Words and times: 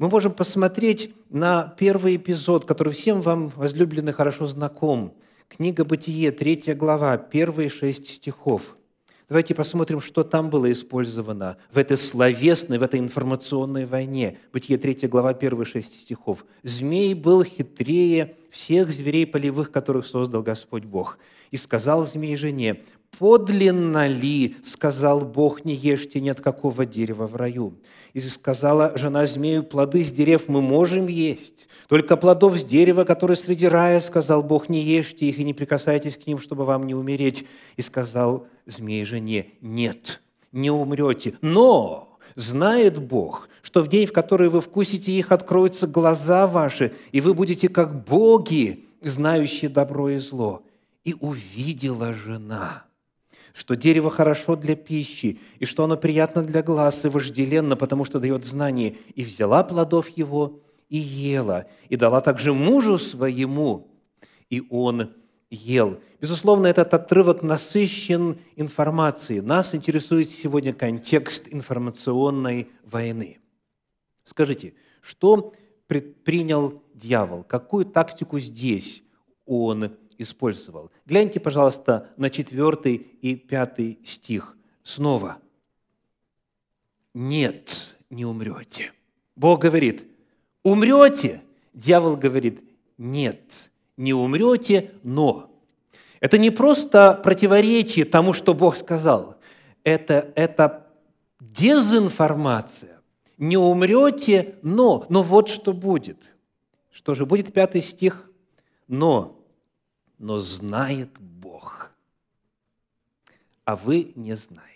мы 0.00 0.08
можем 0.08 0.32
посмотреть 0.32 1.14
на 1.28 1.74
первый 1.78 2.16
эпизод, 2.16 2.64
который 2.64 2.94
всем 2.94 3.20
вам, 3.20 3.48
возлюбленный, 3.54 4.14
хорошо 4.14 4.46
знаком. 4.46 5.12
Книга 5.46 5.84
«Бытие», 5.84 6.30
третья 6.32 6.74
глава, 6.74 7.18
первые 7.18 7.68
шесть 7.68 8.08
стихов– 8.08 8.76
Давайте 9.30 9.54
посмотрим, 9.54 10.00
что 10.00 10.24
там 10.24 10.50
было 10.50 10.72
использовано 10.72 11.56
в 11.70 11.78
этой 11.78 11.96
словесной, 11.96 12.78
в 12.78 12.82
этой 12.82 12.98
информационной 12.98 13.86
войне. 13.86 14.38
Бытие 14.52 14.76
3 14.76 15.06
глава, 15.06 15.30
1 15.30 15.64
6 15.64 16.00
стихов. 16.00 16.44
«Змей 16.64 17.14
был 17.14 17.44
хитрее 17.44 18.34
всех 18.50 18.90
зверей 18.90 19.28
полевых, 19.28 19.70
которых 19.70 20.04
создал 20.04 20.42
Господь 20.42 20.82
Бог. 20.82 21.16
И 21.52 21.56
сказал 21.56 22.04
змей 22.04 22.34
жене, 22.34 22.82
подлинно 23.18 24.06
ли, 24.08 24.56
сказал 24.64 25.20
Бог, 25.20 25.64
не 25.64 25.74
ешьте 25.74 26.20
ни 26.20 26.28
от 26.28 26.40
какого 26.40 26.86
дерева 26.86 27.26
в 27.26 27.36
раю. 27.36 27.74
И 28.14 28.20
сказала 28.20 28.96
жена 28.96 29.26
змею, 29.26 29.62
плоды 29.62 30.02
с 30.02 30.10
дерев 30.10 30.48
мы 30.48 30.60
можем 30.62 31.06
есть, 31.06 31.68
только 31.86 32.16
плодов 32.16 32.58
с 32.58 32.64
дерева, 32.64 33.04
которые 33.04 33.36
среди 33.36 33.68
рая, 33.68 34.00
сказал 34.00 34.42
Бог, 34.42 34.68
не 34.68 34.82
ешьте 34.82 35.26
их 35.26 35.38
и 35.38 35.44
не 35.44 35.54
прикасайтесь 35.54 36.16
к 36.16 36.26
ним, 36.26 36.38
чтобы 36.38 36.64
вам 36.64 36.86
не 36.86 36.94
умереть. 36.94 37.46
И 37.76 37.82
сказал 37.82 38.46
змей 38.66 39.04
жене, 39.04 39.48
нет, 39.60 40.20
не 40.50 40.70
умрете, 40.70 41.34
но 41.40 42.18
знает 42.34 42.98
Бог, 42.98 43.48
что 43.62 43.82
в 43.82 43.88
день, 43.88 44.06
в 44.06 44.12
который 44.12 44.48
вы 44.48 44.60
вкусите 44.60 45.12
их, 45.12 45.30
откроются 45.30 45.86
глаза 45.86 46.46
ваши, 46.46 46.92
и 47.12 47.20
вы 47.20 47.34
будете 47.34 47.68
как 47.68 48.04
боги, 48.04 48.86
знающие 49.02 49.68
добро 49.68 50.08
и 50.08 50.18
зло. 50.18 50.62
И 51.04 51.14
увидела 51.18 52.12
жена– 52.12 52.84
что 53.60 53.76
дерево 53.76 54.08
хорошо 54.08 54.56
для 54.56 54.74
пищи, 54.74 55.38
и 55.58 55.66
что 55.66 55.84
оно 55.84 55.98
приятно 55.98 56.42
для 56.42 56.62
глаз 56.62 57.04
и 57.04 57.08
вожделенно, 57.08 57.76
потому 57.76 58.06
что 58.06 58.18
дает 58.18 58.42
знание, 58.42 58.96
и 59.14 59.22
взяла 59.22 59.62
плодов 59.64 60.08
его 60.16 60.62
и 60.88 60.96
ела, 60.96 61.66
и 61.90 61.96
дала 61.96 62.22
также 62.22 62.54
мужу 62.54 62.96
своему, 62.96 63.86
и 64.48 64.62
он 64.70 65.12
ел. 65.50 66.00
Безусловно, 66.22 66.68
этот 66.68 66.94
отрывок 66.94 67.42
насыщен 67.42 68.38
информацией. 68.56 69.42
Нас 69.42 69.74
интересует 69.74 70.30
сегодня 70.30 70.72
контекст 70.72 71.46
информационной 71.50 72.70
войны. 72.82 73.40
Скажите, 74.24 74.72
что 75.02 75.52
предпринял 75.86 76.82
дьявол? 76.94 77.44
Какую 77.44 77.84
тактику 77.84 78.38
здесь 78.38 79.02
он 79.44 79.98
использовал. 80.20 80.90
Гляньте, 81.06 81.40
пожалуйста, 81.40 82.10
на 82.16 82.30
четвертый 82.30 82.94
и 82.94 83.34
пятый 83.34 83.98
стих 84.04 84.56
снова. 84.82 85.38
«Нет, 87.14 87.96
не 88.10 88.24
умрете». 88.24 88.92
Бог 89.36 89.62
говорит, 89.62 90.06
«Умрете». 90.62 91.42
Дьявол 91.72 92.16
говорит, 92.16 92.62
«Нет, 92.98 93.70
не 93.96 94.12
умрете, 94.12 94.92
но». 95.02 95.50
Это 96.20 96.36
не 96.36 96.50
просто 96.50 97.14
противоречие 97.14 98.04
тому, 98.04 98.34
что 98.34 98.52
Бог 98.52 98.76
сказал. 98.76 99.36
Это, 99.84 100.30
это 100.36 100.86
дезинформация. 101.40 103.00
Не 103.38 103.56
умрете, 103.56 104.56
но. 104.60 105.06
Но 105.08 105.22
вот 105.22 105.48
что 105.48 105.72
будет. 105.72 106.34
Что 106.90 107.14
же 107.14 107.24
будет 107.24 107.54
пятый 107.54 107.80
стих? 107.80 108.30
Но 108.86 109.39
но 110.20 110.38
знает 110.38 111.18
Бог, 111.18 111.90
а 113.64 113.74
вы 113.74 114.12
не 114.14 114.36
знаете. 114.36 114.68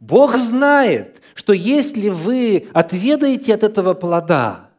Бог 0.00 0.36
знает, 0.36 1.20
что 1.34 1.52
если 1.52 2.08
вы 2.08 2.66
отведаете 2.72 3.54
от 3.54 3.62
этого 3.62 3.92
плода, 3.92 4.70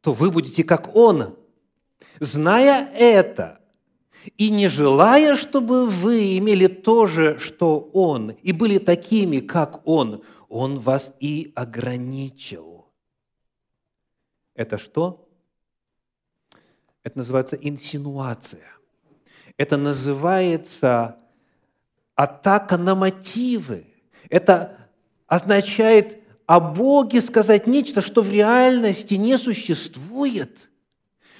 то 0.00 0.12
вы 0.12 0.30
будете 0.30 0.62
как 0.62 0.94
Он. 0.94 1.36
Зная 2.20 2.88
это, 2.94 3.60
и 4.36 4.48
не 4.48 4.68
желая, 4.68 5.34
чтобы 5.34 5.88
вы 5.88 6.38
имели 6.38 6.68
то 6.68 7.06
же, 7.06 7.36
что 7.40 7.90
Он, 7.92 8.30
и 8.30 8.52
были 8.52 8.78
такими, 8.78 9.40
как 9.40 9.84
Он, 9.88 10.22
Он 10.48 10.78
вас 10.78 11.12
и 11.18 11.50
ограничил. 11.56 12.86
Это 14.54 14.78
что? 14.78 15.28
Это 17.02 17.18
называется 17.18 17.56
инсинуация– 17.56 18.62
это 19.56 19.76
называется 19.76 21.16
атака 22.14 22.76
на 22.76 22.94
мотивы. 22.94 23.86
Это 24.28 24.76
означает 25.26 26.18
о 26.46 26.60
Боге 26.60 27.20
сказать 27.20 27.66
нечто, 27.66 28.00
что 28.00 28.22
в 28.22 28.30
реальности 28.30 29.14
не 29.14 29.36
существует, 29.38 30.70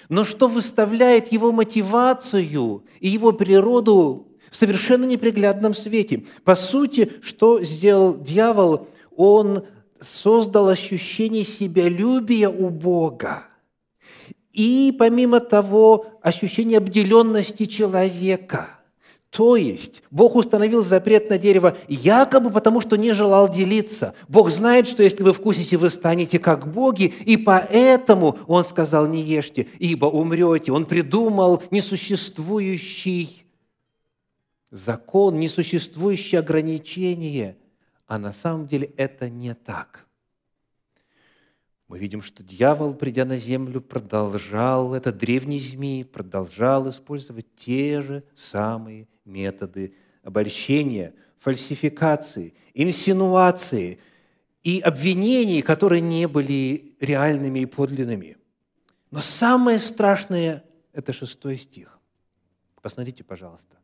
но 0.08 0.24
что 0.24 0.48
выставляет 0.48 1.32
его 1.32 1.52
мотивацию 1.52 2.84
и 3.00 3.08
его 3.08 3.32
природу 3.32 4.28
в 4.50 4.56
совершенно 4.56 5.04
неприглядном 5.04 5.74
свете. 5.74 6.24
По 6.44 6.54
сути, 6.54 7.12
что 7.22 7.62
сделал 7.62 8.18
дьявол? 8.18 8.88
Он 9.16 9.64
создал 10.00 10.68
ощущение 10.68 11.44
себялюбия 11.44 12.48
у 12.48 12.68
Бога– 12.68 13.46
и, 14.52 14.94
помимо 14.98 15.40
того, 15.40 16.06
ощущение 16.20 16.78
обделенности 16.78 17.64
человека. 17.64 18.68
То 19.30 19.56
есть 19.56 20.02
Бог 20.10 20.36
установил 20.36 20.84
запрет 20.84 21.30
на 21.30 21.38
дерево 21.38 21.78
якобы 21.88 22.50
потому, 22.50 22.82
что 22.82 22.96
не 22.96 23.14
желал 23.14 23.48
делиться. 23.48 24.14
Бог 24.28 24.50
знает, 24.50 24.86
что 24.86 25.02
если 25.02 25.22
вы 25.22 25.32
вкусите, 25.32 25.78
вы 25.78 25.88
станете 25.88 26.38
как 26.38 26.70
боги, 26.70 27.14
и 27.24 27.38
поэтому 27.38 28.38
Он 28.46 28.62
сказал, 28.62 29.06
не 29.06 29.22
ешьте, 29.22 29.68
ибо 29.78 30.04
умрете. 30.04 30.72
Он 30.72 30.84
придумал 30.84 31.62
несуществующий 31.70 33.46
закон, 34.70 35.40
несуществующее 35.40 36.40
ограничение, 36.40 37.56
а 38.06 38.18
на 38.18 38.34
самом 38.34 38.66
деле 38.66 38.92
это 38.98 39.30
не 39.30 39.54
так– 39.54 40.06
мы 41.92 41.98
видим, 41.98 42.22
что 42.22 42.42
дьявол, 42.42 42.94
придя 42.94 43.26
на 43.26 43.36
землю, 43.36 43.82
продолжал, 43.82 44.94
это 44.94 45.12
древний 45.12 45.58
змей, 45.58 46.06
продолжал 46.06 46.88
использовать 46.88 47.54
те 47.54 48.00
же 48.00 48.24
самые 48.34 49.08
методы 49.26 49.94
обольщения, 50.22 51.12
фальсификации, 51.38 52.54
инсинуации 52.72 53.98
и 54.62 54.80
обвинений, 54.80 55.60
которые 55.60 56.00
не 56.00 56.26
были 56.26 56.96
реальными 56.98 57.58
и 57.58 57.66
подлинными. 57.66 58.38
Но 59.10 59.20
самое 59.20 59.78
страшное– 59.78 60.64
это 60.94 61.12
шестой 61.12 61.58
стих. 61.58 61.98
Посмотрите, 62.80 63.22
пожалуйста. 63.22 63.76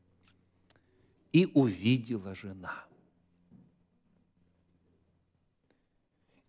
«И 1.31 1.47
увидела 1.53 2.35
жена». 2.35 2.87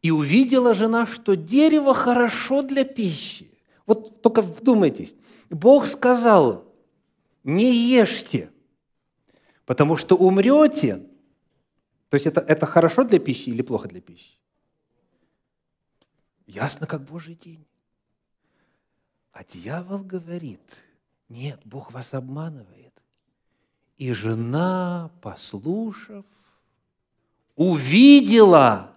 И 0.01 0.11
увидела 0.11 0.73
жена, 0.73 1.05
что 1.05 1.35
дерево 1.35 1.93
хорошо 1.93 2.61
для 2.61 2.85
пищи. 2.85 3.51
Вот 3.85 4.21
только 4.21 4.41
вдумайтесь. 4.41 5.15
Бог 5.49 5.87
сказал, 5.87 6.63
не 7.43 7.73
ешьте, 7.73 8.51
потому 9.65 9.97
что 9.97 10.15
умрете. 10.15 11.05
То 12.09 12.15
есть 12.15 12.27
это, 12.27 12.39
это 12.41 12.65
хорошо 12.65 13.03
для 13.03 13.19
пищи 13.19 13.49
или 13.49 13.61
плохо 13.61 13.87
для 13.87 14.01
пищи? 14.01 14.37
Ясно, 16.47 16.87
как 16.87 17.03
Божий 17.03 17.35
день. 17.35 17.65
А 19.31 19.43
дьявол 19.43 19.99
говорит, 19.99 20.83
нет, 21.29 21.59
Бог 21.63 21.91
вас 21.91 22.13
обманывает. 22.13 22.93
И 23.97 24.13
жена, 24.13 25.11
послушав, 25.21 26.25
увидела, 27.55 28.95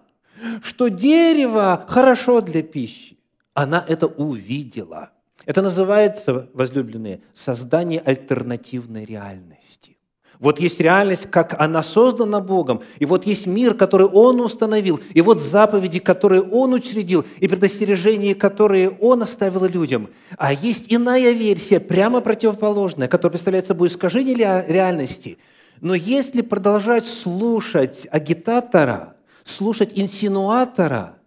что 0.61 0.89
дерево 0.89 1.85
хорошо 1.87 2.41
для 2.41 2.63
пищи. 2.63 3.17
Она 3.53 3.83
это 3.87 4.07
увидела. 4.07 5.11
Это 5.45 5.61
называется, 5.61 6.49
возлюбленные, 6.53 7.21
создание 7.33 7.99
альтернативной 7.99 9.05
реальности. 9.05 9.97
Вот 10.39 10.59
есть 10.59 10.79
реальность, 10.79 11.27
как 11.29 11.55
она 11.59 11.83
создана 11.83 12.41
Богом, 12.41 12.81
и 12.99 13.05
вот 13.05 13.25
есть 13.25 13.45
мир, 13.45 13.75
который 13.75 14.07
Он 14.07 14.41
установил, 14.41 14.99
и 15.13 15.21
вот 15.21 15.39
заповеди, 15.39 15.99
которые 15.99 16.41
Он 16.41 16.73
учредил, 16.73 17.23
и 17.39 17.47
предостережения, 17.47 18.35
которые 18.35 18.89
Он 18.89 19.21
оставил 19.21 19.65
людям. 19.65 20.09
А 20.37 20.51
есть 20.51 20.85
иная 20.89 21.31
версия, 21.31 21.79
прямо 21.79 22.19
противоположная, 22.19 23.07
которая 23.07 23.31
представляет 23.31 23.67
собой 23.67 23.87
искажение 23.87 24.65
реальности. 24.67 25.37
Но 25.79 25.95
если 25.95 26.41
продолжать 26.41 27.07
слушать 27.07 28.07
агитатора– 28.11 29.15
слушать 29.43 29.91
инсинуатора, 29.93 31.19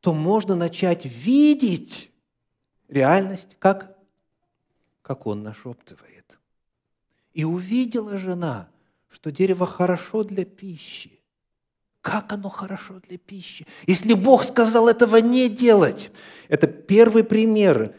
то 0.00 0.12
можно 0.12 0.54
начать 0.54 1.04
видеть 1.04 2.10
реальность, 2.88 3.56
как, 3.58 3.96
как 5.02 5.26
он 5.26 5.42
нашептывает. 5.42 6.38
И 7.32 7.44
увидела 7.44 8.18
жена, 8.18 8.68
что 9.08 9.30
дерево 9.30 9.66
хорошо 9.66 10.24
для 10.24 10.44
пищи. 10.44 11.20
Как 12.00 12.32
оно 12.32 12.50
хорошо 12.50 13.00
для 13.08 13.16
пищи? 13.16 13.66
Если 13.86 14.12
Бог 14.12 14.44
сказал 14.44 14.88
этого 14.88 15.16
не 15.16 15.48
делать, 15.48 16.10
Это 16.48 16.66
первый 16.66 17.24
пример 17.24 17.94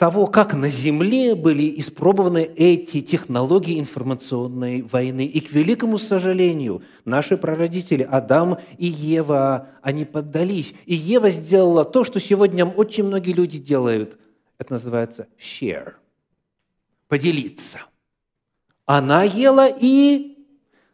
того, 0.00 0.28
как 0.28 0.54
на 0.54 0.70
Земле 0.70 1.34
были 1.34 1.78
испробованы 1.78 2.50
эти 2.56 3.02
технологии 3.02 3.78
информационной 3.78 4.80
войны. 4.80 5.26
И, 5.26 5.40
к 5.40 5.52
великому 5.52 5.98
сожалению, 5.98 6.82
наши 7.04 7.36
прародители 7.36 8.08
Адам 8.10 8.56
и 8.78 8.86
Ева, 8.86 9.68
они 9.82 10.06
поддались. 10.06 10.74
И 10.86 10.94
Ева 10.94 11.28
сделала 11.28 11.84
то, 11.84 12.02
что 12.02 12.18
сегодня 12.18 12.64
очень 12.64 13.04
многие 13.04 13.32
люди 13.34 13.58
делают. 13.58 14.18
Это 14.56 14.72
называется 14.72 15.28
share– 15.38 15.92
поделиться. 17.08 17.80
Она 18.86 19.24
ела 19.24 19.68
и 19.68 20.38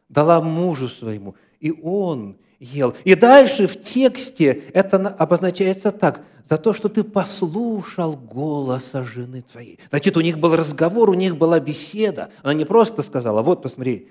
дала 0.08 0.40
мужу 0.40 0.88
своему, 0.88 1.36
и 1.60 1.70
он 1.70 2.38
ел. 2.72 2.94
И 3.04 3.14
дальше 3.14 3.66
в 3.66 3.80
тексте 3.80 4.64
это 4.72 4.96
обозначается 5.08 5.92
так– 5.92 6.24
за 6.48 6.58
то, 6.58 6.72
что 6.72 6.88
ты 6.88 7.02
послушал 7.02 8.16
голоса 8.16 9.04
жены 9.04 9.42
твоей. 9.42 9.78
Значит, 9.90 10.16
у 10.16 10.20
них 10.20 10.38
был 10.38 10.54
разговор, 10.54 11.10
у 11.10 11.14
них 11.14 11.36
была 11.36 11.58
беседа. 11.58 12.30
Она 12.42 12.54
не 12.54 12.64
просто 12.64 13.02
сказала, 13.02 13.42
вот 13.42 13.62
посмотри, 13.62 14.10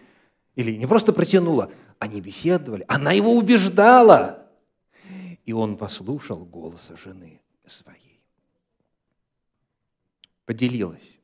или 0.55 0.71
не 0.75 0.85
просто 0.85 1.13
протянула, 1.13 1.71
они 1.97 2.19
беседовали. 2.19 2.83
Она 2.87 3.13
его 3.13 3.33
убеждала. 3.33 4.47
И 5.45 5.53
он 5.53 5.77
послушал 5.77 6.43
голоса 6.43 6.97
жены 6.97 7.39
своей. 7.65 8.19
Поделилась. 10.45 11.19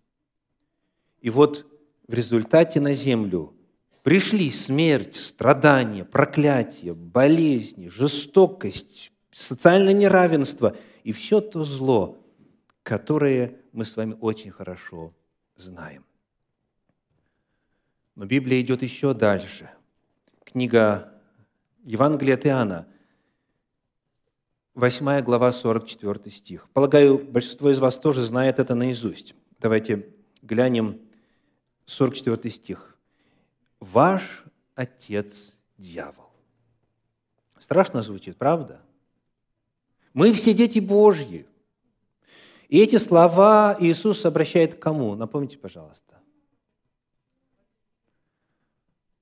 И 1.19 1.29
вот 1.29 1.65
в 2.07 2.13
результате 2.13 2.79
на 2.79 2.93
землю 2.93 3.53
пришли 4.03 4.51
смерть, 4.51 5.15
страдания, 5.15 6.05
проклятие, 6.05 6.93
болезни, 6.93 7.87
жестокость, 7.87 9.11
социальное 9.31 9.93
неравенство– 9.93 10.75
и 11.03 11.11
все 11.11 11.41
то 11.41 11.63
зло, 11.63 12.23
которое 12.83 13.59
мы 13.71 13.85
с 13.85 13.95
вами 13.95 14.17
очень 14.19 14.51
хорошо 14.51 15.13
знаем. 15.55 16.05
Но 18.15 18.25
Библия 18.25 18.61
идет 18.61 18.81
еще 18.81 19.13
дальше. 19.13 19.69
Книга 20.43 21.13
Евангелия 21.83 22.35
от 22.35 22.45
Иоанна, 22.45 22.87
8 24.75 25.21
глава, 25.21 25.51
44 25.51 26.31
стих. 26.31 26.69
Полагаю, 26.71 27.17
большинство 27.17 27.69
из 27.69 27.79
вас 27.79 27.97
тоже 27.97 28.21
знает 28.21 28.59
это 28.59 28.75
наизусть. 28.75 29.35
Давайте 29.59 30.07
глянем 30.41 31.01
44 31.85 32.49
стих. 32.49 32.90
«Ваш 33.81 34.45
отец– 34.75 35.59
дьявол». 35.77 36.29
Страшно 37.59 38.01
звучит, 38.01 38.37
правда? 38.37 38.81
Мы 40.13 40.31
все 40.33 40.53
дети 40.53 40.79
Божьи. 40.79 41.45
И 42.69 42.79
эти 42.79 42.95
слова 42.95 43.75
Иисус 43.79 44.25
обращает 44.25 44.75
к 44.75 44.79
кому? 44.79 45.15
Напомните, 45.15 45.57
пожалуйста. 45.57 46.19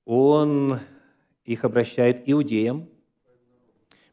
Он 0.05 0.79
их 1.45 1.63
обращает 1.63 2.23
иудеям, 2.29 2.89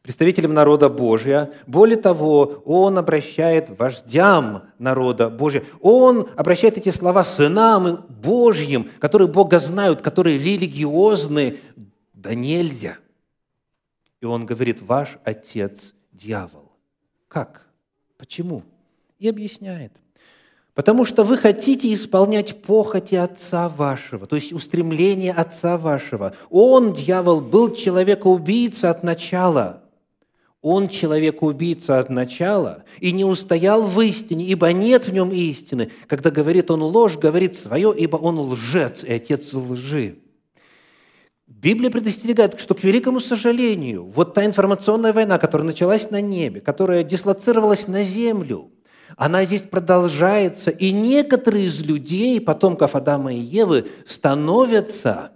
представителям 0.07 0.53
народа 0.53 0.87
Божия. 0.87 1.51
Более 1.67 1.97
того, 1.97 2.63
Он 2.63 2.97
обращает 2.97 3.77
вождям 3.77 4.63
народа 4.79 5.29
Божия. 5.29 5.65
Он 5.81 6.29
обращает 6.37 6.77
эти 6.77 6.91
слова 6.91 7.25
сынам 7.25 8.05
Божьим, 8.07 8.89
которые 8.99 9.27
Бога 9.27 9.59
знают, 9.59 10.01
которые 10.01 10.37
религиозны, 10.37 11.57
да 12.13 12.33
нельзя. 12.33 12.95
И 14.21 14.25
Он 14.25 14.45
говорит, 14.45 14.81
ваш 14.81 15.17
отец– 15.25 15.93
дьявол. 16.13 16.71
Как? 17.27 17.67
Почему? 18.17 18.63
И 19.19 19.27
объясняет. 19.27 19.91
Потому 20.73 21.03
что 21.03 21.25
вы 21.25 21.37
хотите 21.37 21.91
исполнять 21.91 22.61
похоти 22.61 23.15
Отца 23.15 23.67
вашего, 23.67 24.25
то 24.25 24.37
есть 24.37 24.53
устремление 24.53 25.33
Отца 25.33 25.75
вашего. 25.75 26.33
Он, 26.49 26.93
дьявол, 26.93 27.41
был 27.41 27.75
человека-убийца 27.75 28.89
от 28.89 29.03
начала. 29.03 29.83
Он 30.61 30.89
человека-убийца 30.89 31.99
от 31.99 32.09
начала 32.09 32.83
и 32.99 33.11
не 33.11 33.23
устоял 33.23 33.83
в 33.83 34.01
истине, 34.01 34.45
ибо 34.45 34.73
нет 34.73 35.07
в 35.07 35.13
нем 35.13 35.31
истины. 35.31 35.91
Когда 36.07 36.31
говорит 36.31 36.71
он 36.71 36.81
ложь, 36.81 37.17
говорит 37.17 37.55
свое, 37.55 37.93
ибо 37.95 38.17
он 38.17 38.39
лжец 38.39 39.03
и 39.03 39.13
отец 39.13 39.53
лжи. 39.53 40.17
Библия 41.45 41.89
предостерегает, 41.89 42.59
что, 42.59 42.75
к 42.75 42.83
великому 42.83 43.19
сожалению, 43.19 44.05
вот 44.05 44.33
та 44.33 44.45
информационная 44.45 45.13
война, 45.13 45.37
которая 45.37 45.65
началась 45.65 46.09
на 46.11 46.21
небе, 46.21 46.59
которая 46.59 47.03
дислоцировалась 47.03 47.87
на 47.87 48.03
землю, 48.03 48.71
она 49.15 49.45
здесь 49.45 49.61
продолжается, 49.61 50.71
и 50.71 50.91
некоторые 50.91 51.65
из 51.65 51.81
людей, 51.81 52.41
потомков 52.41 52.95
Адама 52.95 53.33
и 53.33 53.39
Евы, 53.39 53.87
становятся 54.05 55.31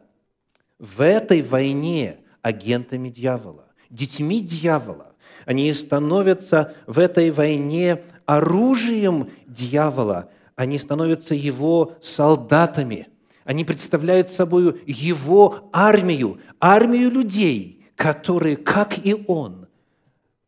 в 0.77 1.01
этой 1.01 1.41
войне 1.41 2.17
агентами 2.41 3.09
дьявола, 3.09 3.67
детьми 3.89 4.41
дьявола. 4.41 5.10
Они 5.45 5.71
становятся 5.73 6.75
в 6.87 6.99
этой 6.99 7.31
войне 7.31 8.03
оружием 8.25 9.29
дьявола, 9.47 10.29
они 10.55 10.77
становятся 10.77 11.35
его 11.35 11.95
солдатами– 12.01 13.07
они 13.43 13.65
представляют 13.65 14.29
собой 14.29 14.81
его 14.85 15.69
армию, 15.73 16.39
армию 16.59 17.09
людей, 17.09 17.85
которые, 17.95 18.55
как 18.55 19.03
и 19.05 19.13
он, 19.27 19.67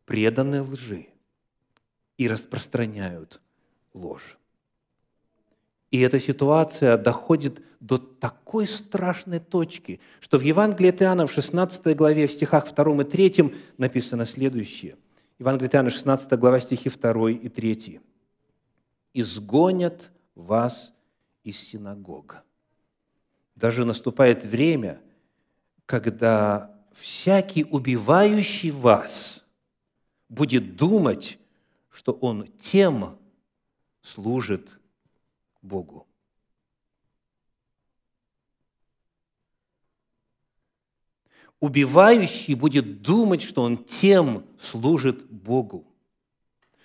преданы 0.04 0.62
лжи 0.62 1.08
и 2.16 2.28
распространяют 2.28 3.40
ложь. 3.92 4.38
И 5.94 6.00
эта 6.00 6.18
ситуация 6.18 6.98
доходит 6.98 7.62
до 7.78 7.98
такой 7.98 8.66
страшной 8.66 9.38
точки, 9.38 10.00
что 10.18 10.38
в 10.38 10.42
Евангелии 10.42 10.88
от 10.88 11.00
Иоанна 11.00 11.28
в 11.28 11.32
16 11.32 11.96
главе, 11.96 12.26
в 12.26 12.32
стихах 12.32 12.74
2 12.74 13.02
и 13.02 13.04
3 13.04 13.54
написано 13.78 14.24
следующее. 14.24 14.96
Евангелие 15.38 15.68
от 15.68 15.74
Иоанна, 15.76 15.90
16 15.90 16.32
глава, 16.32 16.58
стихи 16.58 16.90
2 16.90 17.30
и 17.30 17.48
3. 17.48 18.00
«Изгонят 19.12 20.10
вас 20.34 20.92
из 21.44 21.60
синагога, 21.60 22.42
даже 23.54 23.84
наступает 23.84 24.44
время, 24.44 25.00
когда 25.86 26.74
всякий 26.92 27.62
убивающий 27.62 28.72
вас 28.72 29.46
будет 30.28 30.74
думать, 30.74 31.38
что 31.88 32.10
он 32.14 32.48
тем 32.58 33.16
служит 34.02 34.76
Богу. 35.64 36.06
Убивающий 41.58 42.54
будет 42.54 43.00
думать, 43.00 43.40
что 43.40 43.62
он 43.62 43.84
тем 43.84 44.46
служит 44.58 45.24
Богу, 45.30 45.86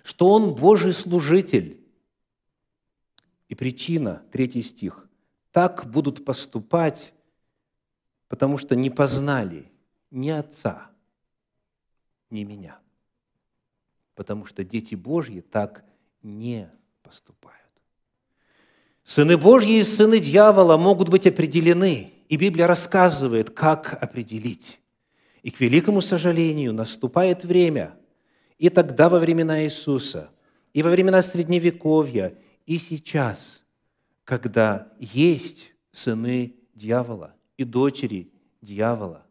что 0.04 0.30
он 0.30 0.56
Божий 0.56 0.94
служитель. 0.94 1.86
И 3.50 3.56
причина, 3.56 4.24
третий 4.32 4.62
стих, 4.62 5.10
так 5.52 5.90
будут 5.90 6.24
поступать, 6.24 7.14
потому 8.30 8.58
что 8.58 8.76
не 8.76 8.90
познали 8.90 9.70
ни 10.12 10.30
Отца, 10.30 10.92
ни 12.30 12.44
меня. 12.44 12.80
Потому 14.16 14.46
что 14.46 14.64
дети 14.64 14.96
Божьи 14.96 15.42
так 15.42 15.84
не 16.22 16.72
поступают. 17.02 17.59
Сыны 19.10 19.38
Божьи 19.38 19.80
и 19.80 19.84
сыны 19.84 20.20
дьявола 20.20 20.78
могут 20.78 21.10
быть 21.10 21.26
определены, 21.26 22.14
и 22.30 22.38
Библия 22.38 22.68
рассказывает, 22.68 23.50
как 23.50 23.98
определить. 24.00 24.80
И, 25.42 25.50
к 25.50 25.60
великому 25.60 26.00
сожалению, 26.00 26.74
наступает 26.74 27.44
время, 27.44 27.96
и 28.60 28.70
тогда 28.70 29.10
во 29.10 29.18
времена 29.18 29.64
Иисуса, 29.64 30.30
и 30.74 30.84
во 30.84 30.92
времена 30.92 31.24
Средневековья, 31.24 32.36
и 32.68 32.78
сейчас– 32.78 33.64
когда 34.26 34.90
есть 35.00 35.74
сыны 35.92 36.54
дьявола 36.76 37.34
и 37.58 37.64
дочери 37.64 38.32
дьявола, 38.62 39.26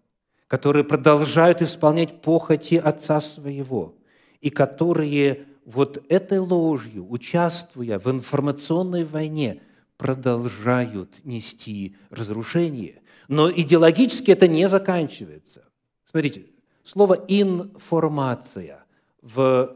которые 0.49 0.83
продолжают 0.83 1.63
исполнять 1.63 2.21
похоти 2.21 2.75
отца 2.75 3.21
своего, 3.21 3.95
и 4.41 4.51
которые 4.51 5.47
вот 5.65 6.05
этой 6.09 6.41
ложью, 6.41 7.07
участвуя 7.09 8.01
в 8.01 8.11
информационной 8.11 9.05
войне, 9.05 9.63
продолжают 9.99 11.25
нести 11.25 11.95
разрушение. 12.09 13.03
Но 13.29 13.51
идеологически 13.51 14.31
это 14.31 14.49
не 14.49 14.67
заканчивается. 14.69 15.69
Смотрите, 16.05 16.47
слово 16.83 17.23
«информация». 17.29 18.87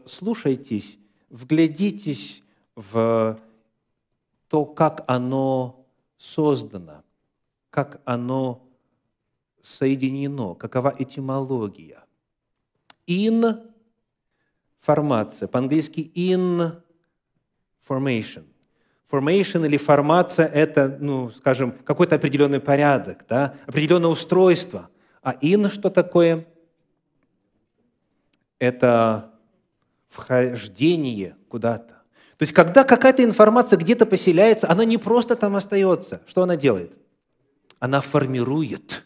Вслушайтесь, 0.07 0.97
вглядитесь 1.29 2.41
в 2.75 3.39
то, 4.47 4.65
как 4.65 5.03
оно 5.07 5.85
создано, 6.17 7.03
как 7.69 8.01
оно 8.05 8.67
соединено, 9.61 10.55
какова 10.55 10.95
этимология. 10.97 12.03
Ин 13.05 13.73
информация. 14.79 15.47
По-английски 15.47 16.11
information. 17.85 18.45
Formation 19.11 19.65
или 19.65 19.77
формация– 19.77 20.47
это, 20.53 20.97
ну, 20.99 21.29
скажем, 21.31 21.71
какой-то 21.71 22.15
определенный 22.15 22.59
порядок, 22.59 23.25
да? 23.29 23.55
определенное 23.67 24.09
устройство. 24.09 24.89
А 25.21 25.33
in 25.33 25.69
что 25.69 25.89
такое? 25.89 26.47
Это 28.59 29.31
вхождение 30.09 31.35
куда-то. 31.49 31.93
То 32.37 32.43
есть, 32.43 32.53
когда 32.53 32.83
какая-то 32.83 33.23
информация 33.23 33.77
где-то 33.77 34.05
поселяется, 34.05 34.69
она 34.69 34.83
не 34.85 34.97
просто 34.97 35.35
там 35.35 35.55
остается. 35.55 36.21
Что 36.25 36.43
она 36.43 36.55
делает? 36.55 36.91
Она 37.79 38.01
формирует. 38.01 39.05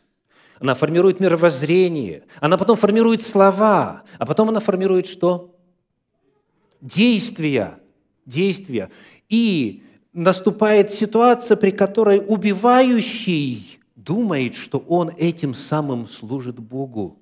Она 0.60 0.74
формирует 0.74 1.20
мировоззрение. 1.20 2.24
Она 2.40 2.58
потом 2.58 2.78
формирует 2.78 3.22
слова. 3.22 4.04
А 4.18 4.26
потом 4.26 4.50
она 4.50 4.60
формирует 4.60 5.08
что? 5.08 5.56
Действия. 6.82 7.80
Действия. 8.26 8.90
И 9.30 9.84
наступает 10.18 10.90
ситуация, 10.90 11.56
при 11.56 11.70
которой 11.70 12.20
убивающий 12.20 13.80
думает, 13.96 14.56
что 14.56 14.80
он 14.80 15.10
этим 15.10 15.54
самым 15.54 16.08
служит 16.08 16.60
Богу, 16.60 17.22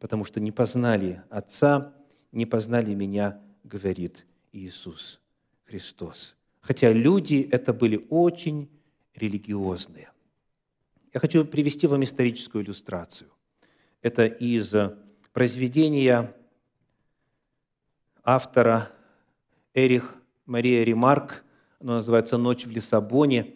потому 0.00 0.24
что 0.24 0.40
не 0.40 0.50
познали 0.50 1.22
Отца, 1.30 1.94
не 2.32 2.46
познали 2.46 2.94
Меня, 2.94 3.40
говорит 3.62 4.26
Иисус 4.50 5.20
Христос. 5.64 6.34
Хотя 6.60 6.92
люди 6.92 7.48
это 7.52 7.72
были 7.72 8.06
очень 8.10 8.68
религиозные. 9.14 10.10
Я 11.14 11.20
хочу 11.20 11.44
привести 11.44 11.86
вам 11.86 12.02
историческую 12.02 12.64
иллюстрацию. 12.64 13.30
Это 14.00 14.26
из 14.26 14.74
произведения 15.32 16.34
автора 18.24 18.90
Эрих 19.74 20.16
Мария 20.44 20.82
Ремарк 20.82 21.44
оно 21.82 21.96
называется 21.96 22.38
«Ночь 22.38 22.64
в 22.64 22.70
Лиссабоне», 22.70 23.54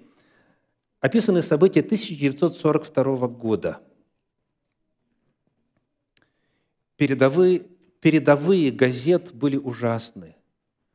описаны 1.01 1.43
события 1.43 1.81
1942 1.81 3.29
года. 3.29 3.81
Передовые, 6.97 7.61
передовые 8.01 8.73
газет 8.73 9.33
были 9.33 9.57
ужасны, 9.57 10.35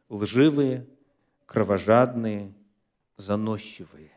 лживые, 0.09 0.87
кровожадные, 1.45 2.53
заносчивые. 3.15 4.11